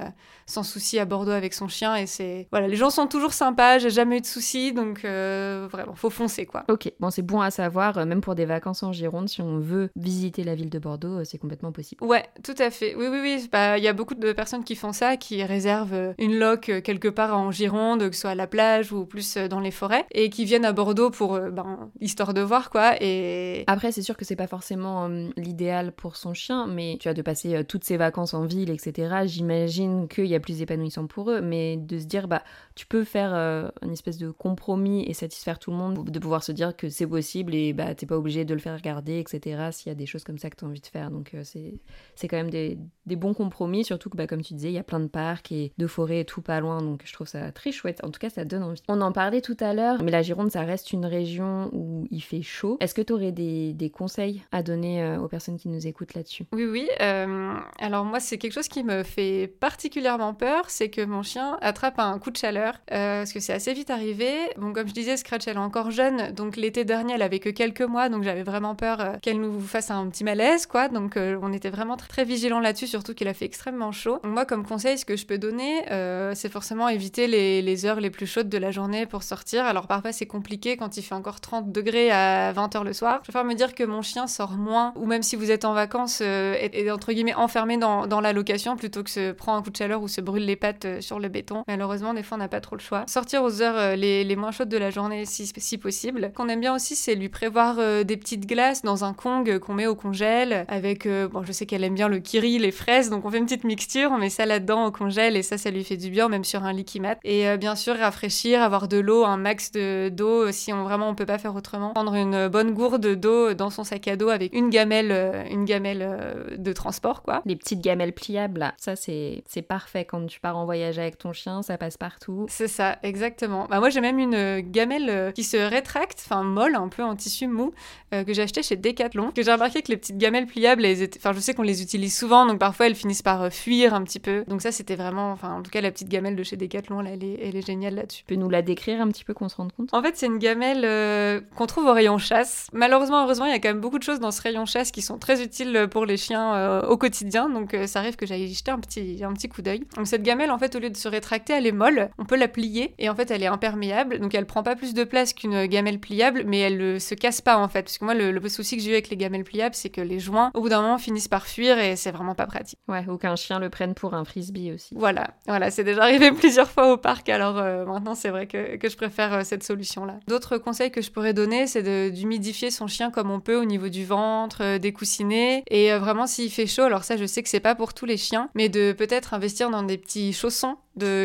[0.47, 3.79] sans souci à Bordeaux avec son chien et c'est voilà, les gens sont toujours sympas.
[3.79, 6.11] J'ai jamais eu de soucis, donc vraiment, faut
[6.47, 6.65] quoi.
[6.69, 9.59] Ok, bon c'est bon à savoir, euh, même pour des vacances en Gironde, si on
[9.59, 12.03] veut visiter la ville de Bordeaux, euh, c'est complètement possible.
[12.05, 12.95] Ouais, tout à fait.
[12.95, 13.49] Oui, oui, oui.
[13.79, 17.09] Il y a beaucoup de personnes qui font ça, qui réservent euh, une loc quelque
[17.09, 20.31] part en Gironde, que ce soit à la plage ou plus dans les forêts, et
[20.31, 22.95] qui viennent à Bordeaux pour, ben, histoire de voir, quoi.
[23.01, 23.65] Et...
[23.67, 27.23] Après, c'est sûr que c'est pas forcément l'idéal pour son chien, mais tu as de
[27.23, 29.23] passer toutes ses vacances en ville, etc.
[29.25, 32.43] J'imagine qu'il y a plus épanouissant pour eux, mais de se dire, bah,
[32.75, 33.35] tu peux faire
[33.83, 37.07] une espèce de compromis et satisfaire tout le monde, de pouvoir se dire que c'est
[37.07, 39.69] possible et bah t'es pas obligé de le faire regarder, etc.
[39.73, 41.11] S'il y a des choses comme ça que tu as envie de faire.
[41.11, 44.75] Donc euh, c'est quand même des, bons compromis, surtout que bah, comme tu disais, il
[44.75, 47.27] y a plein de parcs et de forêts et tout pas loin, donc je trouve
[47.27, 48.03] ça très chouette.
[48.05, 48.83] En tout cas, ça donne envie.
[48.89, 52.21] On en parlait tout à l'heure, mais la Gironde, ça reste une région où il
[52.21, 52.77] fait chaud.
[52.81, 56.15] Est-ce que tu aurais des, des, conseils à donner euh, aux personnes qui nous écoutent
[56.15, 56.45] là-dessus?
[56.53, 56.89] Oui, oui.
[57.01, 61.59] Euh, alors moi, c'est quelque chose qui me fait particulièrement peur, c'est que mon chien
[61.61, 64.33] attrape un coup de chaleur, parce que c'est assez vite arrivé.
[64.57, 65.91] Bon, comme je disais, Scratch, elle est encore
[66.33, 69.61] donc l'été dernier, elle avait que quelques mois, donc j'avais vraiment peur euh, qu'elle nous
[69.61, 70.89] fasse un petit malaise, quoi.
[70.89, 74.19] Donc euh, on était vraiment très, très vigilants là-dessus, surtout qu'il a fait extrêmement chaud.
[74.23, 78.01] Donc moi, comme conseil, ce que je peux donner, euh, c'est forcément éviter les, heures
[78.01, 79.65] les plus chaudes de la journée pour sortir.
[79.65, 83.19] Alors parfois c'est compliqué quand il fait encore 30 degrés à 20h le soir.
[83.23, 85.75] Je préfère me dire que mon chien sort moins, ou même si vous êtes en
[85.75, 89.77] vacances, est, entre guillemets enfermé dans, la location plutôt que se prend un coup de
[89.77, 91.65] chaleur ou se brûle les pattes sur le béton.
[91.69, 93.05] Malheureusement, des fois, on n'a pas trop le choix.
[93.07, 95.86] Sortir aux heures les, moins chaudes de la journée si possible.
[96.35, 99.87] Qu'on aime bien aussi, c'est lui prévoir des petites glaces dans un Kong qu'on met
[99.87, 103.31] au congèle avec, bon, je sais qu'elle aime bien le kiri, les fraises, donc on
[103.31, 105.97] fait une petite mixture, on met ça là-dedans au congèle et ça, ça lui fait
[105.97, 107.17] du bien, même sur un liquimat.
[107.25, 111.27] Et bien sûr, rafraîchir, avoir de l'eau, un max d'eau si on vraiment on peut
[111.27, 111.93] pas faire autrement.
[111.93, 115.65] Prendre une bonne gourde d'eau dans son sac à dos avec une gamelle, euh, une
[115.65, 117.43] gamelle euh, de transport, quoi.
[117.47, 118.75] Les petites gamelles pliables, là.
[118.77, 122.47] Ça, c'est parfait quand tu pars en voyage avec ton chien, ça passe partout.
[122.49, 123.67] C'est ça, exactement.
[123.69, 127.15] Bah, moi, j'ai même une gamelle euh, qui se rétracte, enfin molle, un peu en
[127.15, 127.73] tissu mou,
[128.13, 129.31] que j'ai acheté chez Decathlon.
[129.33, 130.87] Que j'ai remarqué que les petites gamelles pliables,
[131.17, 134.21] enfin, je sais qu'on les utilise souvent, donc parfois elles finissent par fuir un petit
[134.21, 134.45] peu.
[134.49, 137.11] Donc ça, c'était vraiment, enfin, en tout cas, la petite gamelle de chez Decathlon, là,
[137.13, 138.17] elle est, elle est géniale là-dessus.
[138.17, 139.91] Tu peux nous la décrire un petit peu qu'on se rende compte?
[139.93, 142.69] En fait, c'est une gamelle qu'on trouve au rayon chasse.
[142.73, 145.03] Malheureusement, heureusement, il y a quand même beaucoup de choses dans ce rayon chasse qui
[145.03, 147.51] sont très utiles pour les chiens euh, au quotidien.
[147.51, 149.83] Donc, euh, ça arrive que j'aille jeter un petit, un petit coup d'œil.
[149.97, 152.11] Donc, cette gamelle, en fait, au lieu de se rétracter, elle est molle.
[152.19, 154.19] On peut la plier et en fait, elle est imperméable.
[154.19, 157.41] Donc, elle prend pas plus de place qu'une gamelle pliable, mais elle ne se casse
[157.41, 157.83] pas en fait.
[157.83, 160.01] Parce que moi, le, le souci que j'ai eu avec les gamelles pliables, c'est que
[160.01, 162.79] les joints, au bout d'un moment, finissent par fuir et c'est vraiment pas pratique.
[162.89, 164.95] Ouais, ou qu'un chien le prenne pour un frisbee aussi.
[164.97, 167.29] Voilà, voilà, c'est déjà arrivé plusieurs fois au parc.
[167.29, 170.21] Alors euh, maintenant, c'est vrai que, que, je préfère cette solution-là.
[170.29, 173.89] D'autres conseils que je pourrais donner, c'est d'humidifier son chien comme on peut au niveau
[173.89, 175.63] du ventre, euh, des coussinets.
[175.69, 178.07] Et euh, vraiment, s'il fait chaud, alors ça, je sais que c'est pas pour tous
[178.07, 180.77] les chiens, mais de peut-être investir dans des petits chaussons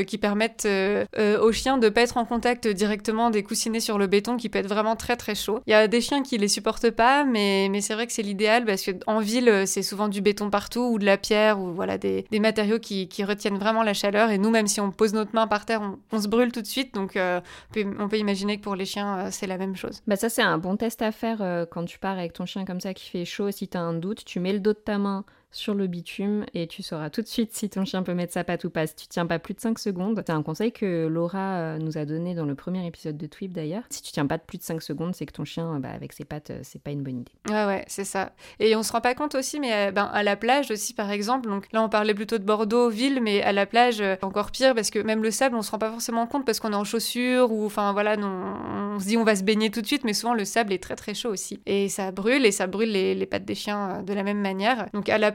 [0.06, 4.08] qui permettent euh, aux chiens de pas être en contact directement des coussinets sur le
[4.08, 5.60] béton qui peut être vraiment très très chaud.
[5.68, 8.22] Il y a des chiens qui les supportent pas, mais, mais c'est vrai que c'est
[8.22, 11.98] l'idéal parce qu'en ville, c'est souvent du béton partout ou de la pierre ou voilà
[11.98, 14.32] des, matériaux qui, qui, retiennent vraiment la chaleur.
[14.32, 15.82] Et nous, même si on pose notre main par terre,
[16.12, 16.94] on, se brûle tout de suite.
[16.94, 20.02] Donc on, peut, on, peut, imaginer que pour les chiens, c'est la même chose.
[20.08, 22.82] Bah ça, c'est un bon test à faire quand tu pars avec ton chien comme
[22.82, 23.52] ça qui fait chaud.
[23.52, 26.46] Si tu as un doute, tu mets le dos de ta main sur le bitume
[26.54, 28.88] et tu sauras tout de suite si ton chien peut mettre sa patte ou pas.
[28.88, 31.98] Si tu tiens pas plus de 5 secondes, c'est un conseil que Laura euh, nous
[31.98, 33.84] a donné dans le premier épisode de Tweep d'ailleurs.
[33.90, 36.14] Si tu tiens pas de plus de 5 secondes, c'est que ton chien, bah, avec
[36.14, 37.32] ses pattes, euh, c'est pas une bonne idée.
[37.50, 38.32] Ouais, ouais, c'est ça.
[38.60, 41.12] Et on se rend pas compte aussi, mais euh, ben, à la plage aussi, par
[41.12, 44.74] exemple, donc là on parlait plutôt de Bordeaux, ville, mais à la plage, encore pire
[44.74, 46.84] parce que même le sable, on se rend pas forcément compte parce qu'on est en
[46.84, 48.56] chaussures ou enfin voilà, non,
[48.96, 50.82] on se dit on va se baigner tout de suite, mais souvent le sable est
[50.82, 51.60] très très chaud aussi.
[51.66, 54.88] Et ça brûle et ça brûle les, pattes des chiens de la même manière.
[54.94, 55.32] Donc à la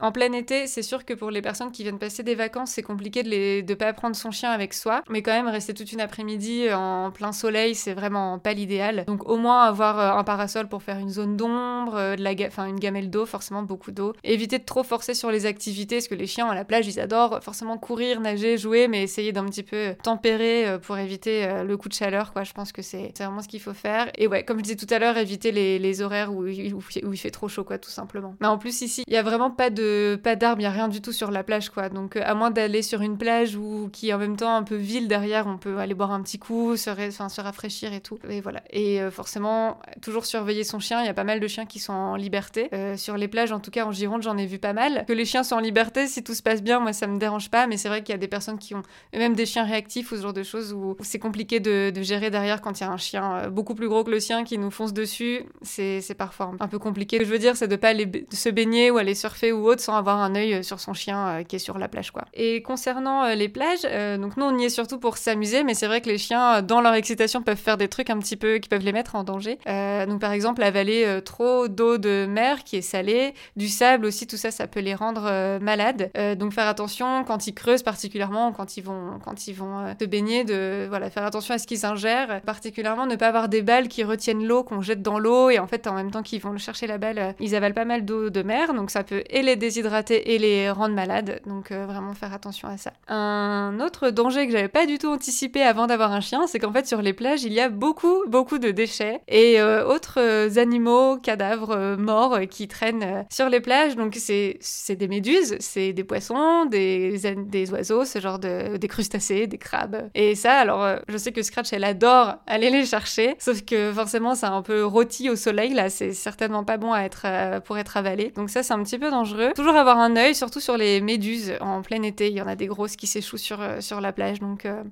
[0.00, 2.82] en plein été, c'est sûr que pour les personnes qui viennent passer des vacances, c'est
[2.82, 5.02] compliqué de ne pas prendre son chien avec soi.
[5.08, 9.04] Mais quand même, rester toute une après-midi en plein soleil, c'est vraiment pas l'idéal.
[9.06, 12.32] Donc au moins avoir euh, un parasol pour faire une zone d'ombre, euh, de la
[12.46, 14.12] enfin une gamelle d'eau, forcément beaucoup d'eau.
[14.24, 17.00] Éviter de trop forcer sur les activités, parce que les chiens à la plage, ils
[17.00, 21.76] adorent forcément courir, nager, jouer, mais essayer d'un petit peu tempérer euh, pour éviter le
[21.76, 22.44] coup de chaleur, quoi.
[22.44, 24.10] Je pense que c'est vraiment ce qu'il faut faire.
[24.16, 27.16] Et ouais, comme je disais tout à l'heure, éviter les, horaires où, où, où, il
[27.16, 28.34] fait trop chaud, quoi, tout simplement.
[28.40, 30.70] Mais en plus, ici, il y a vraiment pas de pas d'arbres, il n'y a
[30.70, 31.88] rien du tout sur la plage, quoi.
[31.88, 34.62] Donc, euh, à moins d'aller sur une plage où, qui est en même temps un
[34.62, 38.18] peu ville derrière, on peut aller boire un petit coup, se, rafraîchir et tout.
[38.28, 38.62] Et voilà.
[38.68, 41.00] Et euh, forcément, toujours surveiller son chien.
[41.00, 42.68] Il y a pas mal de chiens qui sont en liberté.
[42.74, 45.06] Euh, sur les plages, en tout cas en Gironde, j'en ai vu pas mal.
[45.08, 47.48] Que les chiens sont en liberté, si tout se passe bien, moi, ça me dérange
[47.48, 47.66] pas.
[47.66, 48.82] Mais c'est vrai qu'il y a des personnes qui ont
[49.14, 52.60] même des chiens réactifs ou ce genre de choses où c'est compliqué de, gérer derrière
[52.60, 54.92] quand il y a un chien beaucoup plus gros que le sien qui nous fonce
[54.92, 55.44] dessus.
[55.62, 57.16] C'est parfois un peu compliqué.
[57.16, 59.68] Ce que je veux dire, c'est de pas aller se baigner ou aller surfer ou
[59.68, 62.10] autre sans avoir un œil euh, sur son chien euh, qui est sur la plage
[62.10, 62.24] quoi.
[62.34, 63.82] Et concernant euh, les plages,
[64.18, 66.80] donc nous on y est surtout pour s'amuser, mais c'est vrai que les chiens dans
[66.80, 69.58] leur excitation peuvent faire des trucs un petit peu qui peuvent les mettre en danger.
[69.66, 74.36] donc par exemple avaler trop d'eau de mer qui est salée, du sable aussi, tout
[74.36, 76.10] ça ça peut les rendre malades.
[76.38, 80.44] donc faire attention quand ils creusent particulièrement, quand ils vont quand ils vont se baigner,
[80.44, 82.40] de voilà faire attention à ce qu'ils ingèrent.
[82.42, 85.66] Particulièrement ne pas avoir des balles qui retiennent l'eau qu'on jette dans l'eau et en
[85.66, 88.42] fait en même temps qu'ils vont chercher la balle, ils avalent pas mal d'eau de
[88.42, 91.40] mer, donc ça peut et les déshydrater et les rendre malades.
[91.46, 92.92] Donc euh, vraiment faire attention à ça.
[93.08, 96.72] Un autre danger que j'avais pas du tout anticipé avant d'avoir un chien, c'est qu'en
[96.72, 100.50] fait sur les plages il y a beaucoup beaucoup de déchets et euh, autres euh,
[100.56, 103.96] animaux, cadavres morts qui traînent sur les plages.
[103.96, 104.58] Donc c'est
[104.96, 110.08] des méduses, c'est des poissons, des, des oiseaux, ce genre de des crustacés, des crabes.
[110.14, 114.34] Et ça alors je sais que Scratch elle adore aller les chercher, sauf que forcément
[114.34, 117.26] c'est un peu rôti au soleil là, c'est certainement pas bon à être
[117.64, 118.30] pour être avalé.
[118.30, 119.52] Donc ça c'est petit peu dangereux.
[119.54, 122.28] Toujours avoir un œil, surtout sur les méduses en plein été.
[122.28, 124.82] Il y en a des grosses qui s'échouent sur, euh, sur la plage, donc euh,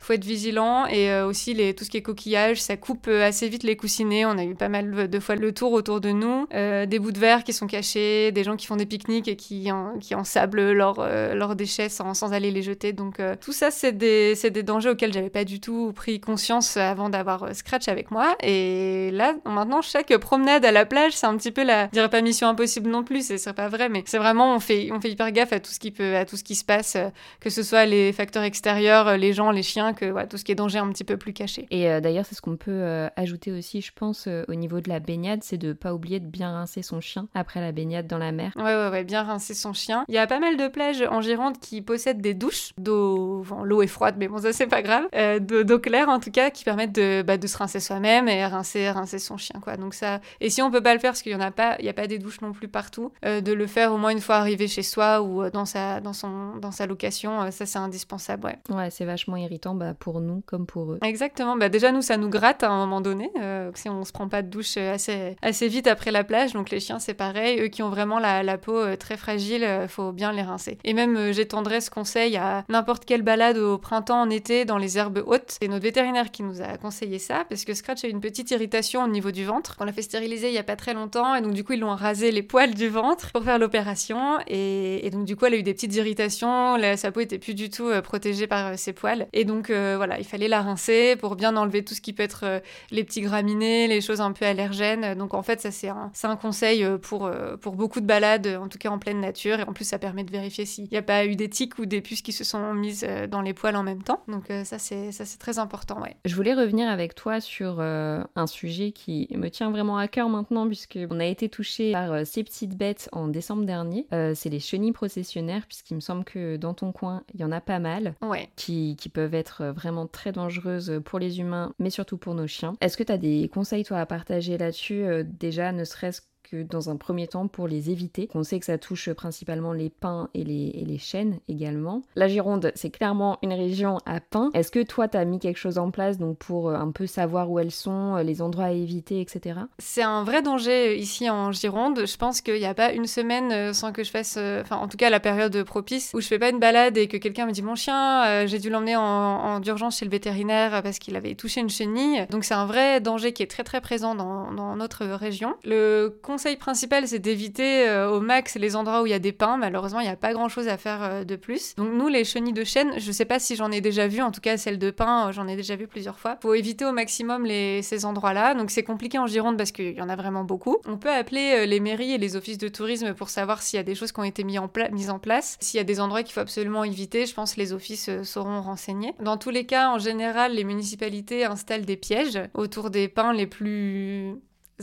[0.00, 0.86] faut être vigilant.
[0.86, 4.24] Et euh, aussi les, tout ce qui est coquillage, ça coupe assez vite les coussinets.
[4.24, 6.46] On a eu pas mal de fois le tour autour de nous.
[6.50, 9.70] des bouts de verre qui sont cachés, des gens qui font des pique-niques et qui,
[9.70, 11.04] en, qui ensablent leurs
[11.34, 12.92] leurs déchets sans, sans, aller les jeter.
[12.92, 17.08] Donc tout ça, c'est des, des dangers auxquels j'avais pas du tout pris conscience avant
[17.08, 18.36] d'avoir Scratch avec moi.
[18.42, 22.10] Et là, maintenant, chaque promenade à la plage, c'est un petit peu la, je dirais
[22.10, 25.00] pas mission impossible non plus, ce serait pas vrai, mais c'est vraiment, on fait, on
[25.00, 27.08] fait hyper gaffe à tout ce qui peut, à tout ce qui se passe, euh,
[27.40, 30.52] que ce soit les facteurs extérieurs, euh, les gens, les chiens, que tout ce qui
[30.52, 31.66] est danger un petit peu plus caché.
[31.70, 35.00] Et euh, d'ailleurs, c'est ce qu'on peut ajouter aussi, je pense, au niveau de la
[35.00, 38.32] baignade, c'est de pas oublier de bien rincer son chien après la baignade dans la
[38.32, 38.52] mer.
[38.56, 40.04] Ouais, ouais, ouais, bien rincer son chien.
[40.08, 43.82] Il y a pas mal de plages en Gironde qui possèdent des douches d'eau, l'eau
[43.82, 45.06] est froide, mais bon, ça c'est pas grave,
[45.40, 48.90] d'eau claire en tout cas, qui permettent de, bah, de se rincer soi-même et rincer,
[48.90, 49.76] rincer son chien, quoi.
[49.76, 51.76] Donc ça, et si on peut pas le faire parce qu'il y en a pas,
[51.78, 54.20] il y a pas des douches non plus partout, de le faire au moins une
[54.20, 58.46] fois arrivé chez soi ou dans sa, dans son, dans sa location, ça c'est indispensable,
[58.46, 58.58] ouais.
[58.74, 60.98] Ouais, c'est vachement irritant bah, pour nous comme pour eux.
[61.02, 63.30] Exactement, bah, déjà nous ça nous gratte à un moment donné,
[63.74, 66.80] si on se prend pas de douche assez, assez vite après la plage, donc les
[66.80, 70.42] chiens c'est pareil, eux qui ont vraiment la, la peau très fragile, faut bien les
[70.42, 70.78] rincer.
[70.84, 74.98] Et même j'étendrais ce conseil à n'importe quelle balade au printemps, en été, dans les
[74.98, 75.56] herbes hautes.
[75.60, 79.04] C'est notre vétérinaire qui nous a conseillé ça, parce que Scratch a une petite irritation
[79.04, 79.76] au niveau du ventre.
[79.80, 81.80] On l'a fait stériliser il y a pas très longtemps, et donc du coup ils
[81.80, 85.56] l'ont rasé les poils du ventre pour faire l'opération, et, donc du coup elle a
[85.56, 88.92] eu des petites irritations, sa peau était plus du tout euh, protégée par euh, ses
[88.92, 92.12] poils, et donc euh, voilà, il fallait la rincer pour bien enlever tout ce qui
[92.12, 95.14] peut être les petits graminées, les choses un peu allergènes.
[95.14, 97.30] Donc en fait ça c'est un, conseil pour,
[97.72, 100.30] beaucoup de balades, en tout cas en pleine nature, et en plus ça permet de
[100.30, 103.06] vérifier s'il n'y a pas eu des tiques ou des puces qui se sont mises
[103.30, 104.22] dans les poils en même temps.
[104.28, 105.98] Donc ça c'est très important.
[106.24, 110.66] Je voulais revenir avec toi sur un sujet qui me tient vraiment à cœur maintenant
[110.66, 114.06] puisque on a été touché par ces petites bêtes en décembre dernier.
[114.34, 117.60] c'est les chenilles processionnaires puisqu'il me semble que dans ton coin il y en a
[117.60, 118.48] pas mal ouais.
[118.56, 122.74] qui, qui peuvent être vraiment très dangereuses pour les humains mais surtout pour nos chiens.
[122.80, 126.22] Est-ce que tu as des conseils toi à partager là-dessus déjà ne serait-ce
[126.62, 128.28] dans un premier temps pour les éviter.
[128.34, 132.02] On sait que ça touche principalement les pins et les, et chênes également.
[132.14, 134.50] La Gironde, c'est clairement une région à pins.
[134.54, 137.06] Est-ce que toi, tu as mis quelque chose en place donc pour euh, un peu
[137.06, 139.60] savoir où elles sont, euh, les endroits à éviter, etc.
[139.78, 142.06] C'est un vrai danger ici en Gironde.
[142.06, 144.88] Je pense qu'il n'y a pas une semaine euh, sans que je fasse, enfin en
[144.88, 147.52] tout cas la période propice, où je fais pas une balade et que quelqu'un me
[147.52, 151.34] dit mon chien, j'ai dû l'emmener en, en, urgence chez le vétérinaire parce qu'il avait
[151.34, 152.26] touché une chenille.
[152.30, 155.54] Donc c'est un vrai danger qui est très très présent dans, dans notre région.
[155.64, 159.32] Le conseil principal, c'est d'éviter euh, au max les endroits où il y a des
[159.32, 159.56] pins.
[159.56, 161.74] Malheureusement, il n'y a pas grand chose à faire euh, de plus.
[161.76, 164.30] Donc, nous, les chenilles de chêne, je sais pas si j'en ai déjà vu, en
[164.30, 166.38] tout cas, celles de pin, euh, j'en ai déjà vu plusieurs fois.
[166.42, 168.54] Faut éviter au maximum ces endroits-là.
[168.54, 170.78] Donc, c'est compliqué en Gironde parce qu'il y en a vraiment beaucoup.
[170.86, 173.84] On peut appeler les mairies et les offices de tourisme pour savoir s'il y a
[173.84, 175.56] des choses qui ont été mises en, en place.
[175.60, 178.60] S'il y a des endroits qu'il faut absolument éviter, je pense que les offices sauront
[178.60, 179.14] renseigner.
[179.20, 183.46] Dans tous les cas, en général, les municipalités installent des pièges autour des pins les
[183.46, 184.36] plus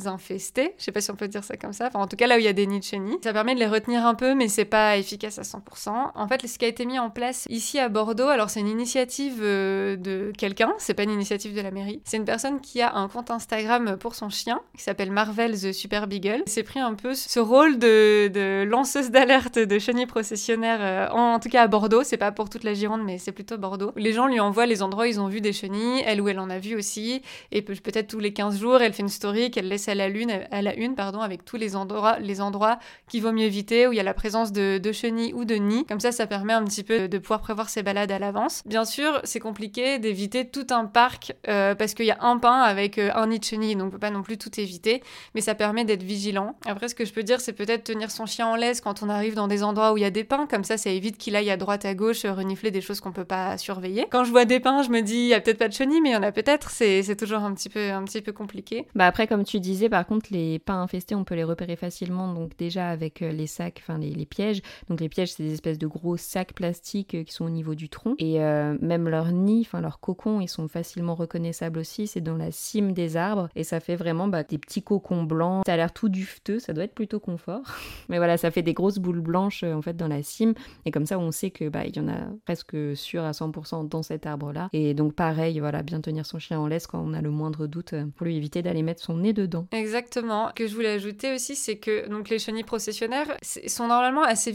[0.05, 2.25] infestés, je sais pas si on peut dire ça comme ça, enfin en tout cas
[2.25, 3.17] là où il y a des nids de chenilles.
[3.23, 6.11] Ça permet de les retenir un peu mais c'est pas efficace à 100%.
[6.15, 8.69] En fait ce qui a été mis en place ici à Bordeaux, alors c'est une
[8.69, 12.81] initiative euh, de quelqu'un, c'est pas une initiative de la mairie, c'est une personne qui
[12.81, 16.43] a un compte Instagram pour son chien qui s'appelle Marvel the Super Beagle.
[16.45, 21.49] C'est pris un peu ce rôle de, lanceuse d'alerte de chenilles processionnaires euh, en, tout
[21.49, 23.91] cas à Bordeaux, c'est pas pour toute la Gironde mais c'est plutôt Bordeaux.
[23.97, 26.39] Les gens lui envoient les endroits où ils ont vu des chenilles, elle ou elle
[26.39, 27.21] en a vu aussi
[27.51, 30.31] et peut-être tous les 15 jours elle fait une story qu'elle laisse à la lune,
[30.51, 33.93] à la une, pardon, avec tous les endroits, les endroits qu'il vaut mieux éviter où
[33.93, 35.85] il y a la présence de, chenilles ou de nids.
[35.85, 38.61] Comme ça, ça permet un petit peu de pouvoir prévoir ses balades à l'avance.
[38.65, 42.61] Bien sûr, c'est compliqué d'éviter tout un parc euh, parce qu'il y a un pain
[42.61, 45.01] avec euh, un nid de chenilles, donc on peut pas non plus tout éviter,
[45.35, 46.55] mais ça permet d'être vigilant.
[46.65, 49.09] Après, ce que je peux dire, c'est peut-être tenir son chien en laisse quand on
[49.09, 51.35] arrive dans des endroits où il y a des pins, comme ça, ça évite qu'il
[51.35, 54.07] aille à droite, à gauche, renifler des choses qu'on peut pas surveiller.
[54.11, 56.01] Quand je vois des pins, je me dis, il y a peut-être pas de chenilles,
[56.01, 58.87] mais il y en a peut-être, c'est toujours un petit peu, un petit peu compliqué.
[58.95, 62.33] Bah après, comme tu dis, par contre, les pains infestés, on peut les repérer facilement,
[62.33, 64.61] donc déjà avec euh, les sacs, enfin les, pièges.
[64.89, 67.75] Donc les pièges, c'est des espèces de gros sacs plastiques euh, qui sont au niveau
[67.75, 68.15] du tronc.
[68.17, 72.07] Et euh, même leurs nids, enfin leurs cocons, ils sont facilement reconnaissables aussi.
[72.07, 75.63] C'est dans la cime des arbres et ça fait vraiment bah, des petits cocons blancs.
[75.65, 77.63] Ça a l'air tout dufteux, ça doit être plutôt confort.
[78.09, 80.53] Mais voilà, ça fait des grosses boules blanches en fait dans la cime.
[80.85, 83.87] Et comme ça, on sait que bah, il y en a presque sûr à 100%
[83.87, 84.69] dans cet arbre-là.
[84.73, 87.67] Et donc pareil, voilà, bien tenir son chien en laisse quand on a le moindre
[87.67, 89.60] doute pour lui éviter d'aller mettre son nez dedans.
[89.71, 90.49] Exactement.
[90.49, 94.51] Ce que je voulais ajouter aussi, c'est que donc les chenilles processionnaires sont normalement assez,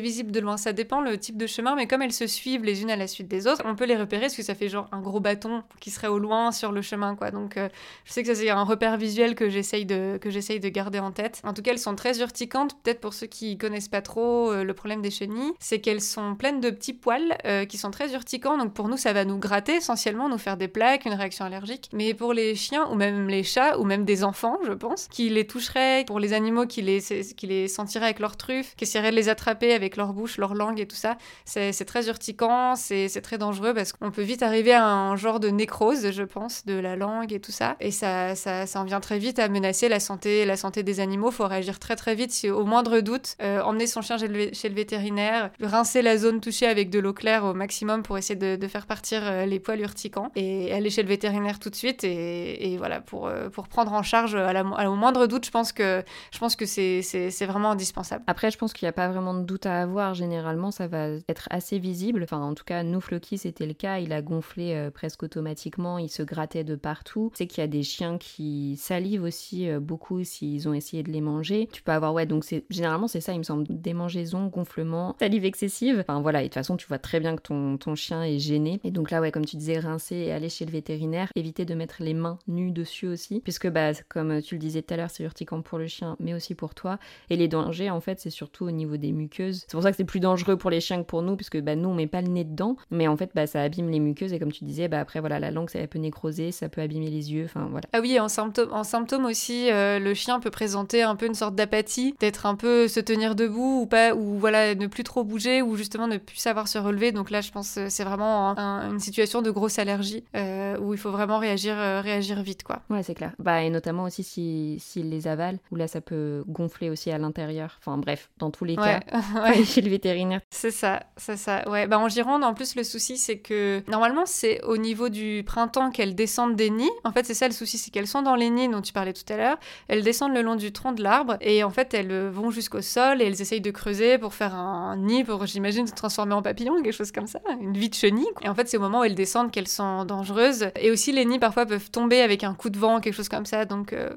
[0.00, 0.56] visibles de loin.
[0.56, 3.06] Ça dépend le type de chemin, mais comme elles se suivent les unes à la
[3.06, 5.62] suite des autres, on peut les repérer parce que ça fait genre un gros bâton
[5.80, 7.30] qui serait au loin sur le chemin, quoi.
[7.30, 7.68] Donc euh,
[8.04, 11.12] je sais que c'est un repère visuel que j'essaye de que j'essaye de garder en
[11.12, 11.40] tête.
[11.44, 12.76] En tout cas, elles sont très urticantes.
[12.82, 16.34] Peut-être pour ceux qui connaissent pas trop euh, le problème des chenilles, c'est qu'elles sont
[16.34, 18.58] pleines de petits poils euh, qui sont très urticants.
[18.58, 21.90] Donc pour nous, ça va nous gratter essentiellement, nous faire des plaques, une réaction allergique.
[21.92, 25.28] Mais pour les chiens ou même les chats ou même des enfants, je pense, qui
[25.28, 27.00] les toucheraient, pour les animaux qui les,
[27.36, 30.54] qui les sentiraient avec leurs truffes, qui essaieraient de les attraper avec leur bouche, leur
[30.54, 34.72] langue et tout ça, c'est très urticant, c'est très dangereux parce qu'on peut vite arriver
[34.72, 37.76] à un genre de nécrose, je pense, de la langue et tout ça.
[37.80, 41.00] Et ça, ça, ça en vient très vite à menacer la santé, la santé des
[41.00, 41.30] animaux.
[41.30, 44.74] Faut réagir très très vite si au moindre doute, euh, emmener son chien chez le,
[44.74, 48.68] vétérinaire, rincer la zone touchée avec de l'eau claire au maximum pour essayer de, de
[48.68, 52.72] faire partir euh, les poils urticants et aller chez le vétérinaire tout de suite et,
[52.72, 55.46] et voilà pour, euh, pour prendre en charge à la, au moindre doute.
[55.46, 58.24] Je pense que c'est vraiment indispensable.
[58.26, 60.14] Après, je pense qu'il n'y a pas vraiment de doute à avoir.
[60.14, 62.22] Généralement, ça va être assez visible.
[62.22, 63.98] Enfin, en tout cas, nous, Floki, c'était le cas.
[63.98, 65.98] Il a gonflé euh, presque automatiquement.
[65.98, 67.30] Il se grattait de partout.
[67.34, 71.10] C'est qu'il y a des chiens qui salivent aussi euh, beaucoup s'ils ont essayé de
[71.10, 71.68] les manger.
[71.72, 75.98] Tu peux avoir, ouais, donc généralement, c'est ça, il me semble, démangeaison, gonflement, salive excessive.
[76.00, 76.40] Enfin, voilà.
[76.40, 78.80] Et de toute façon, tu vois très bien que ton chien est gêné.
[78.84, 81.30] Et donc là, ouais, comme tu disais, rincer et aller chez le vétérinaire.
[81.34, 83.40] Éviter de mettre les mains nues dessus aussi.
[83.40, 86.32] Puisque, bah, comme tu le disais tout à l'heure, c'est urticant pour le chien, mais
[86.32, 86.98] aussi pour toi.
[87.28, 89.64] Et les dangers, en fait, c'est surtout au niveau des muqueuses.
[89.68, 91.76] C'est pour ça que c'est plus dangereux pour les chiens que pour nous, puisque bah,
[91.76, 92.76] nous, on met pas le nez dedans.
[92.90, 94.32] Mais en fait, bah, ça abîme les muqueuses.
[94.32, 97.10] Et comme tu disais, bah, après, voilà, la langue, ça peut nécroser, ça peut abîmer
[97.10, 97.44] les yeux.
[97.44, 97.86] Enfin, voilà.
[97.92, 101.34] Ah oui, en symptômes, en symptômes aussi, euh, le chien peut présenter un peu une
[101.34, 105.24] sorte d'apathie, d'être un peu se tenir debout ou pas, ou voilà, ne plus trop
[105.24, 107.12] bouger, ou justement ne plus savoir se relever.
[107.12, 110.98] Donc là, je pense que c'est vraiment une situation de grosse allergie euh, où il
[110.98, 112.80] faut vraiment réagir, euh, réagir vite, quoi.
[112.88, 113.32] Ouais, c'est clair.
[113.38, 117.18] Bah, et notamment aussi s'il si, les avale, où là, ça peut gonfler aussi à
[117.18, 117.78] l'intérieur.
[117.80, 119.00] Enfin, bref, dans tous les cas,
[119.42, 119.64] ouais.
[119.64, 120.40] chez le vétérinaire.
[120.50, 121.68] C'est ça, c'est ça.
[121.68, 125.42] Ouais, bah en Gironde, en plus, le souci, c'est que normalement, c'est au niveau du
[125.44, 126.90] printemps qu'elles descendent des nids.
[127.04, 129.12] En fait, c'est ça le souci, c'est qu'elles sont dans les nids dont tu parlais
[129.12, 129.58] tout à l'heure.
[129.88, 133.20] Elles descendent le long du tronc de l'arbre et en fait, elles vont jusqu'au sol
[133.20, 136.82] et elles essayent de creuser pour faire un nid, pour, j'imagine, se transformer en papillon,
[136.82, 138.26] quelque chose comme ça, une vie de chenille.
[138.42, 140.68] Et en fait, c'est au moment où elles descendent qu'elles sont dangereuses.
[140.80, 143.46] Et aussi, les nids parfois peuvent tomber avec un coup de vent, quelque chose comme
[143.46, 143.64] ça.
[143.64, 144.10] Donc, euh,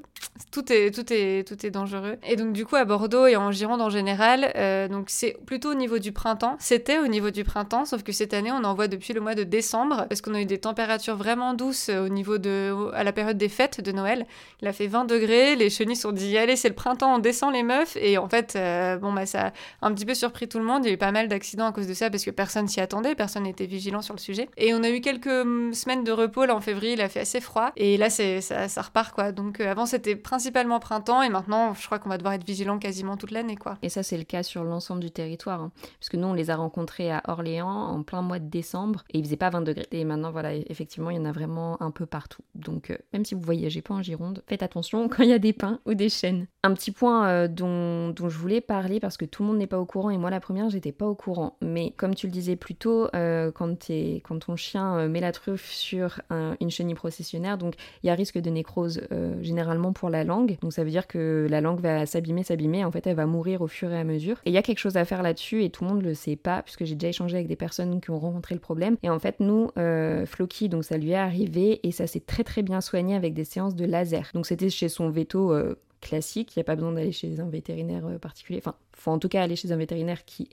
[0.52, 2.18] tout, est, tout, est, tout est dangereux.
[2.28, 5.72] Et donc, du coup, à Bordeaux et en Gironde en général, euh, donc c'est plutôt
[5.72, 6.56] au niveau du printemps.
[6.60, 9.36] C'était au niveau du printemps, sauf que cette année, on en voit depuis le mois
[9.36, 12.74] de décembre, parce qu'on a eu des températures vraiment douces au niveau de.
[12.94, 14.26] à la période des fêtes de Noël.
[14.62, 17.54] Il a fait 20 degrés, les chenilles sont dit allez, c'est le printemps, on descend
[17.54, 17.98] les meufs.
[17.98, 19.48] Et en fait, euh, bon, bah, ça
[19.82, 20.86] a un petit peu surpris tout le monde.
[20.86, 22.82] Il y a eu pas mal d'accidents à cause de ça, parce que personne s'y
[22.82, 24.50] attendait, personne n'était vigilant sur le sujet.
[24.58, 27.22] Et on a eu quelques hum, semaines de repos là en février, il a fait
[27.22, 27.72] assez froid.
[27.76, 29.32] Et là, c'est ça, ça repart quoi.
[29.32, 33.18] Donc avant, c'était principalement printemps, et maintenant, je crois qu'on va devoir être vigilant quasiment
[33.18, 33.78] toute l'année quoi.
[33.82, 35.62] Et ça, c'est le cas sur l'ensemble du territoire.
[35.62, 35.72] Hein.
[36.00, 39.20] Parce que nous, on les a rencontrés à Orléans en plein mois de décembre et
[39.20, 39.88] il faisait pas 20 degrés.
[39.92, 42.42] Et maintenant, voilà, effectivement, il y en a vraiment un peu partout.
[42.56, 45.40] Donc, euh, même si vous voyagez pas en Gironde, faites attention quand il y a
[45.40, 46.48] des pins ou des chênes.
[46.64, 49.68] Un petit point euh, dont, dont, je voulais parler parce que tout le monde n'est
[49.68, 51.58] pas au courant et moi, la première, j'étais pas au courant.
[51.62, 55.32] Mais comme tu le disais plus tôt, euh, quand, es, quand ton chien met la
[55.32, 59.02] truffe sur une chenille processionnaire, donc il y a risque de nécrose
[59.50, 60.58] généralement pour la langue.
[60.62, 62.86] Donc, ça veut dire que la langue va s'abîmer, s'abîmer.
[62.86, 64.38] En fait, elle va mourir au fur et à mesure.
[64.46, 66.36] Et il y a quelque chose à faire là-dessus et tout le monde le sait
[66.36, 68.98] pas puisque j'ai déjà échangé avec des personnes qui ont rencontré le problème.
[69.04, 72.44] Et en fait, nous, euh, Floki, donc ça lui est arrivé et ça s'est très
[72.44, 74.32] très bien soigné avec des séances de laser.
[74.34, 77.50] Donc c'était chez son veto euh, classique, il n'y a pas besoin d'aller chez un
[77.50, 78.60] vétérinaire euh, particulier.
[78.60, 80.50] Enfin, faut en tout cas aller chez un vétérinaire qui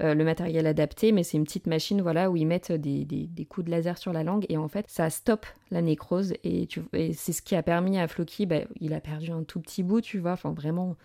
[0.00, 3.44] ait le matériel adapté, mais c'est une petite machine voilà où ils mettent des, des,
[3.44, 7.12] coups de laser sur la langue et en fait ça stoppe la nécrose et, et
[7.12, 10.00] c'est ce qui a permis à Floki, bah, il a perdu un tout petit bout,
[10.00, 10.96] tu vois, enfin vraiment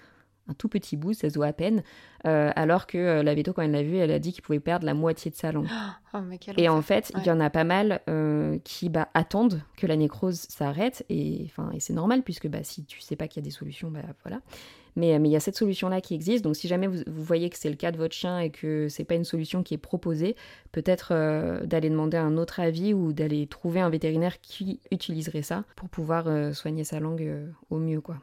[0.47, 1.83] un tout petit bout, ça se voit à peine,
[2.25, 4.59] euh, alors que euh, la veto, quand elle l'a vu, elle a dit qu'il pouvait
[4.59, 5.67] perdre la moitié de sa langue.
[6.13, 6.19] Oh,
[6.57, 9.95] et en fait, il y en a pas mal euh, qui bah, attendent que la
[9.95, 13.47] nécrose s'arrête, et, et c'est normal, puisque bah, si tu sais pas qu'il y a
[13.47, 14.41] des solutions, bah voilà.
[14.95, 17.69] Mais il y a cette solution-là qui existe, donc si jamais vous, voyez que c'est
[17.69, 20.35] le cas de votre chien et que c'est pas une solution qui est proposée,
[20.71, 21.13] peut-être
[21.65, 26.53] d'aller demander un autre avis ou d'aller trouver un vétérinaire qui utiliserait ça pour pouvoir
[26.53, 27.25] soigner sa langue
[27.69, 28.17] au mieux, quoi.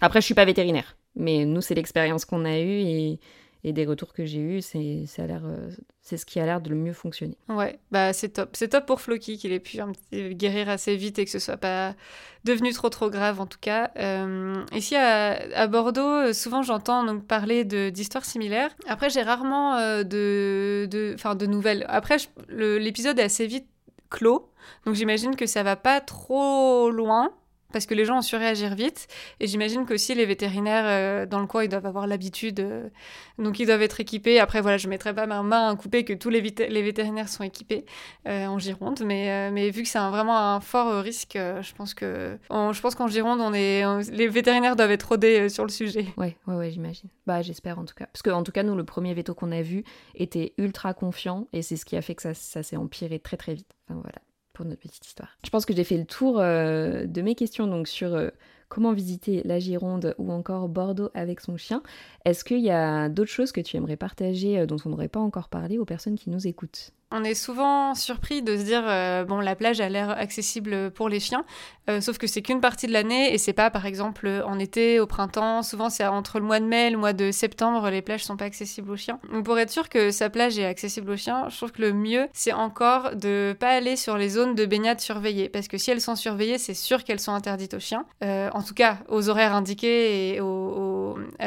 [0.00, 0.96] Après, je suis pas vétérinaire.
[1.16, 3.20] Mais nous, c'est l'expérience qu'on a eue et,
[3.64, 6.76] et, des retours que j'ai eus, c'est, euh, c'est ce qui a l'air de le
[6.76, 7.36] mieux fonctionner.
[7.48, 8.50] Ouais, bah c'est top.
[8.54, 9.78] C'est top pour Floki qu'il ait pu
[10.12, 11.94] guérir assez vite et que ce soit pas
[12.44, 13.90] devenu trop trop grave en tout cas.
[13.98, 18.70] Euh, ici à, Bordeaux, souvent j'entends donc parler d'histoires similaires.
[18.86, 21.84] Après, j'ai rarement euh, de, de, de nouvelles.
[21.88, 22.16] Après,
[22.48, 23.66] l'épisode est assez vite
[24.10, 24.50] clos,
[24.86, 27.32] donc j'imagine que ça va pas trop loin
[27.72, 29.08] parce que les gens ont su réagir vite.
[29.40, 32.90] Et j'imagine qu'aussi les vétérinaires dans le coin, ils doivent avoir l'habitude,
[33.38, 34.40] donc ils doivent être équipés.
[34.40, 37.44] Après, voilà, je ne mettrai pas ma main à couper que tous les, vétérinaires sont
[37.44, 37.84] équipés
[38.26, 42.80] en Gironde, mais, mais vu que c'est vraiment un fort risque, je pense que je
[42.80, 46.06] pense qu'en Gironde, on est, les vétérinaires doivent être rodés sur le sujet.
[46.16, 47.08] Ouais, ouais, ouais, j'imagine.
[47.26, 49.52] Bah, j'espère en tout cas, parce que en tout cas, nous, le premier veto qu'on
[49.52, 52.76] a vu était ultra confiant, et c'est ce qui a fait que ça, ça s'est
[52.76, 53.70] empiré très très vite.
[53.88, 54.18] Enfin voilà
[54.64, 55.30] notre petite histoire.
[55.44, 58.28] Je pense que j'ai fait le tour euh, de mes questions donc sur euh,
[58.68, 61.82] comment visiter la Gironde ou encore Bordeaux avec son chien.
[62.24, 65.20] Est-ce qu'il y a d'autres choses que tu aimerais partager euh, dont on n'aurait pas
[65.20, 66.92] encore parlé aux personnes qui nous écoutent?
[67.10, 71.08] On est souvent surpris de se dire euh, bon la plage a l'air accessible pour
[71.08, 71.44] les chiens,
[71.88, 75.00] euh, sauf que c'est qu'une partie de l'année et c'est pas par exemple en été,
[75.00, 75.62] au printemps.
[75.62, 78.36] Souvent c'est entre le mois de mai et le mois de septembre les plages sont
[78.36, 79.18] pas accessibles aux chiens.
[79.32, 81.94] Donc pour être sûr que sa plage est accessible aux chiens, je trouve que le
[81.94, 85.90] mieux c'est encore de pas aller sur les zones de baignade surveillées parce que si
[85.90, 88.04] elles sont surveillées c'est sûr qu'elles sont interdites aux chiens.
[88.22, 90.40] Euh, en tout cas aux horaires indiqués et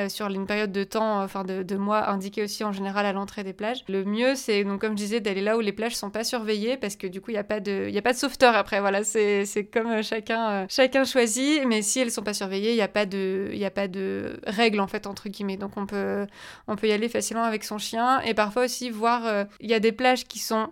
[0.10, 3.44] sur une période de temps, enfin de, de mois indiqués aussi en général à l'entrée
[3.44, 3.84] des plages.
[3.88, 6.78] Le mieux c'est donc comme je disais d'aller là où les plages sont pas surveillées
[6.78, 8.80] parce que du coup il n'y a pas de y a pas de sauveteur après
[8.80, 12.76] voilà c'est comme euh, chacun euh, chacun choisit mais si elles sont pas surveillées il
[12.76, 15.86] n'y a pas de y a pas de règles en fait entre guillemets donc on
[15.86, 16.28] peut
[16.68, 19.74] on peut y aller facilement avec son chien et parfois aussi voir euh, il y
[19.74, 20.70] a des plages qui sont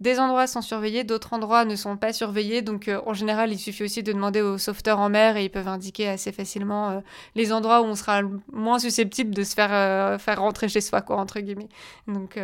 [0.00, 2.60] des endroits sont surveillés, d'autres endroits ne sont pas surveillés.
[2.60, 5.68] Donc en général, il suffit aussi de demander aux sauveteurs en mer et ils peuvent
[5.68, 7.00] indiquer assez facilement
[7.36, 11.18] les endroits où on sera moins susceptible de se faire, faire rentrer chez soi, quoi,
[11.18, 11.68] entre guillemets.
[12.08, 12.36] Donc,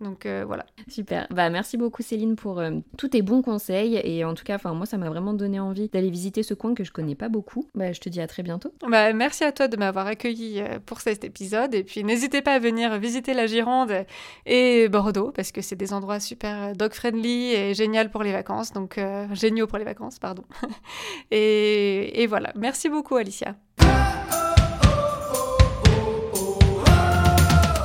[0.00, 0.66] donc euh, voilà.
[0.88, 1.26] Super.
[1.30, 4.72] Bah merci beaucoup Céline pour euh, tous tes bons conseils et en tout cas, enfin
[4.74, 7.68] moi ça m'a vraiment donné envie d'aller visiter ce coin que je connais pas beaucoup.
[7.74, 8.72] Bah je te dis à très bientôt.
[8.88, 12.54] Bah merci à toi de m'avoir accueilli euh, pour cet épisode et puis n'hésitez pas
[12.54, 14.04] à venir visiter la Gironde
[14.46, 18.72] et Bordeaux parce que c'est des endroits super dog friendly et génial pour les vacances.
[18.72, 18.98] Donc
[19.32, 20.44] géniaux pour les vacances, pardon.
[21.30, 22.52] et, et voilà.
[22.56, 23.56] Merci beaucoup Alicia.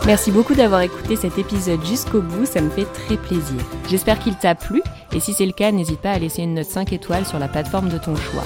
[0.05, 3.59] Merci beaucoup d'avoir écouté cet épisode jusqu'au bout, ça me fait très plaisir.
[3.89, 6.67] J'espère qu'il t'a plu, et si c'est le cas, n'hésite pas à laisser une note
[6.67, 8.43] 5 étoiles sur la plateforme de ton choix.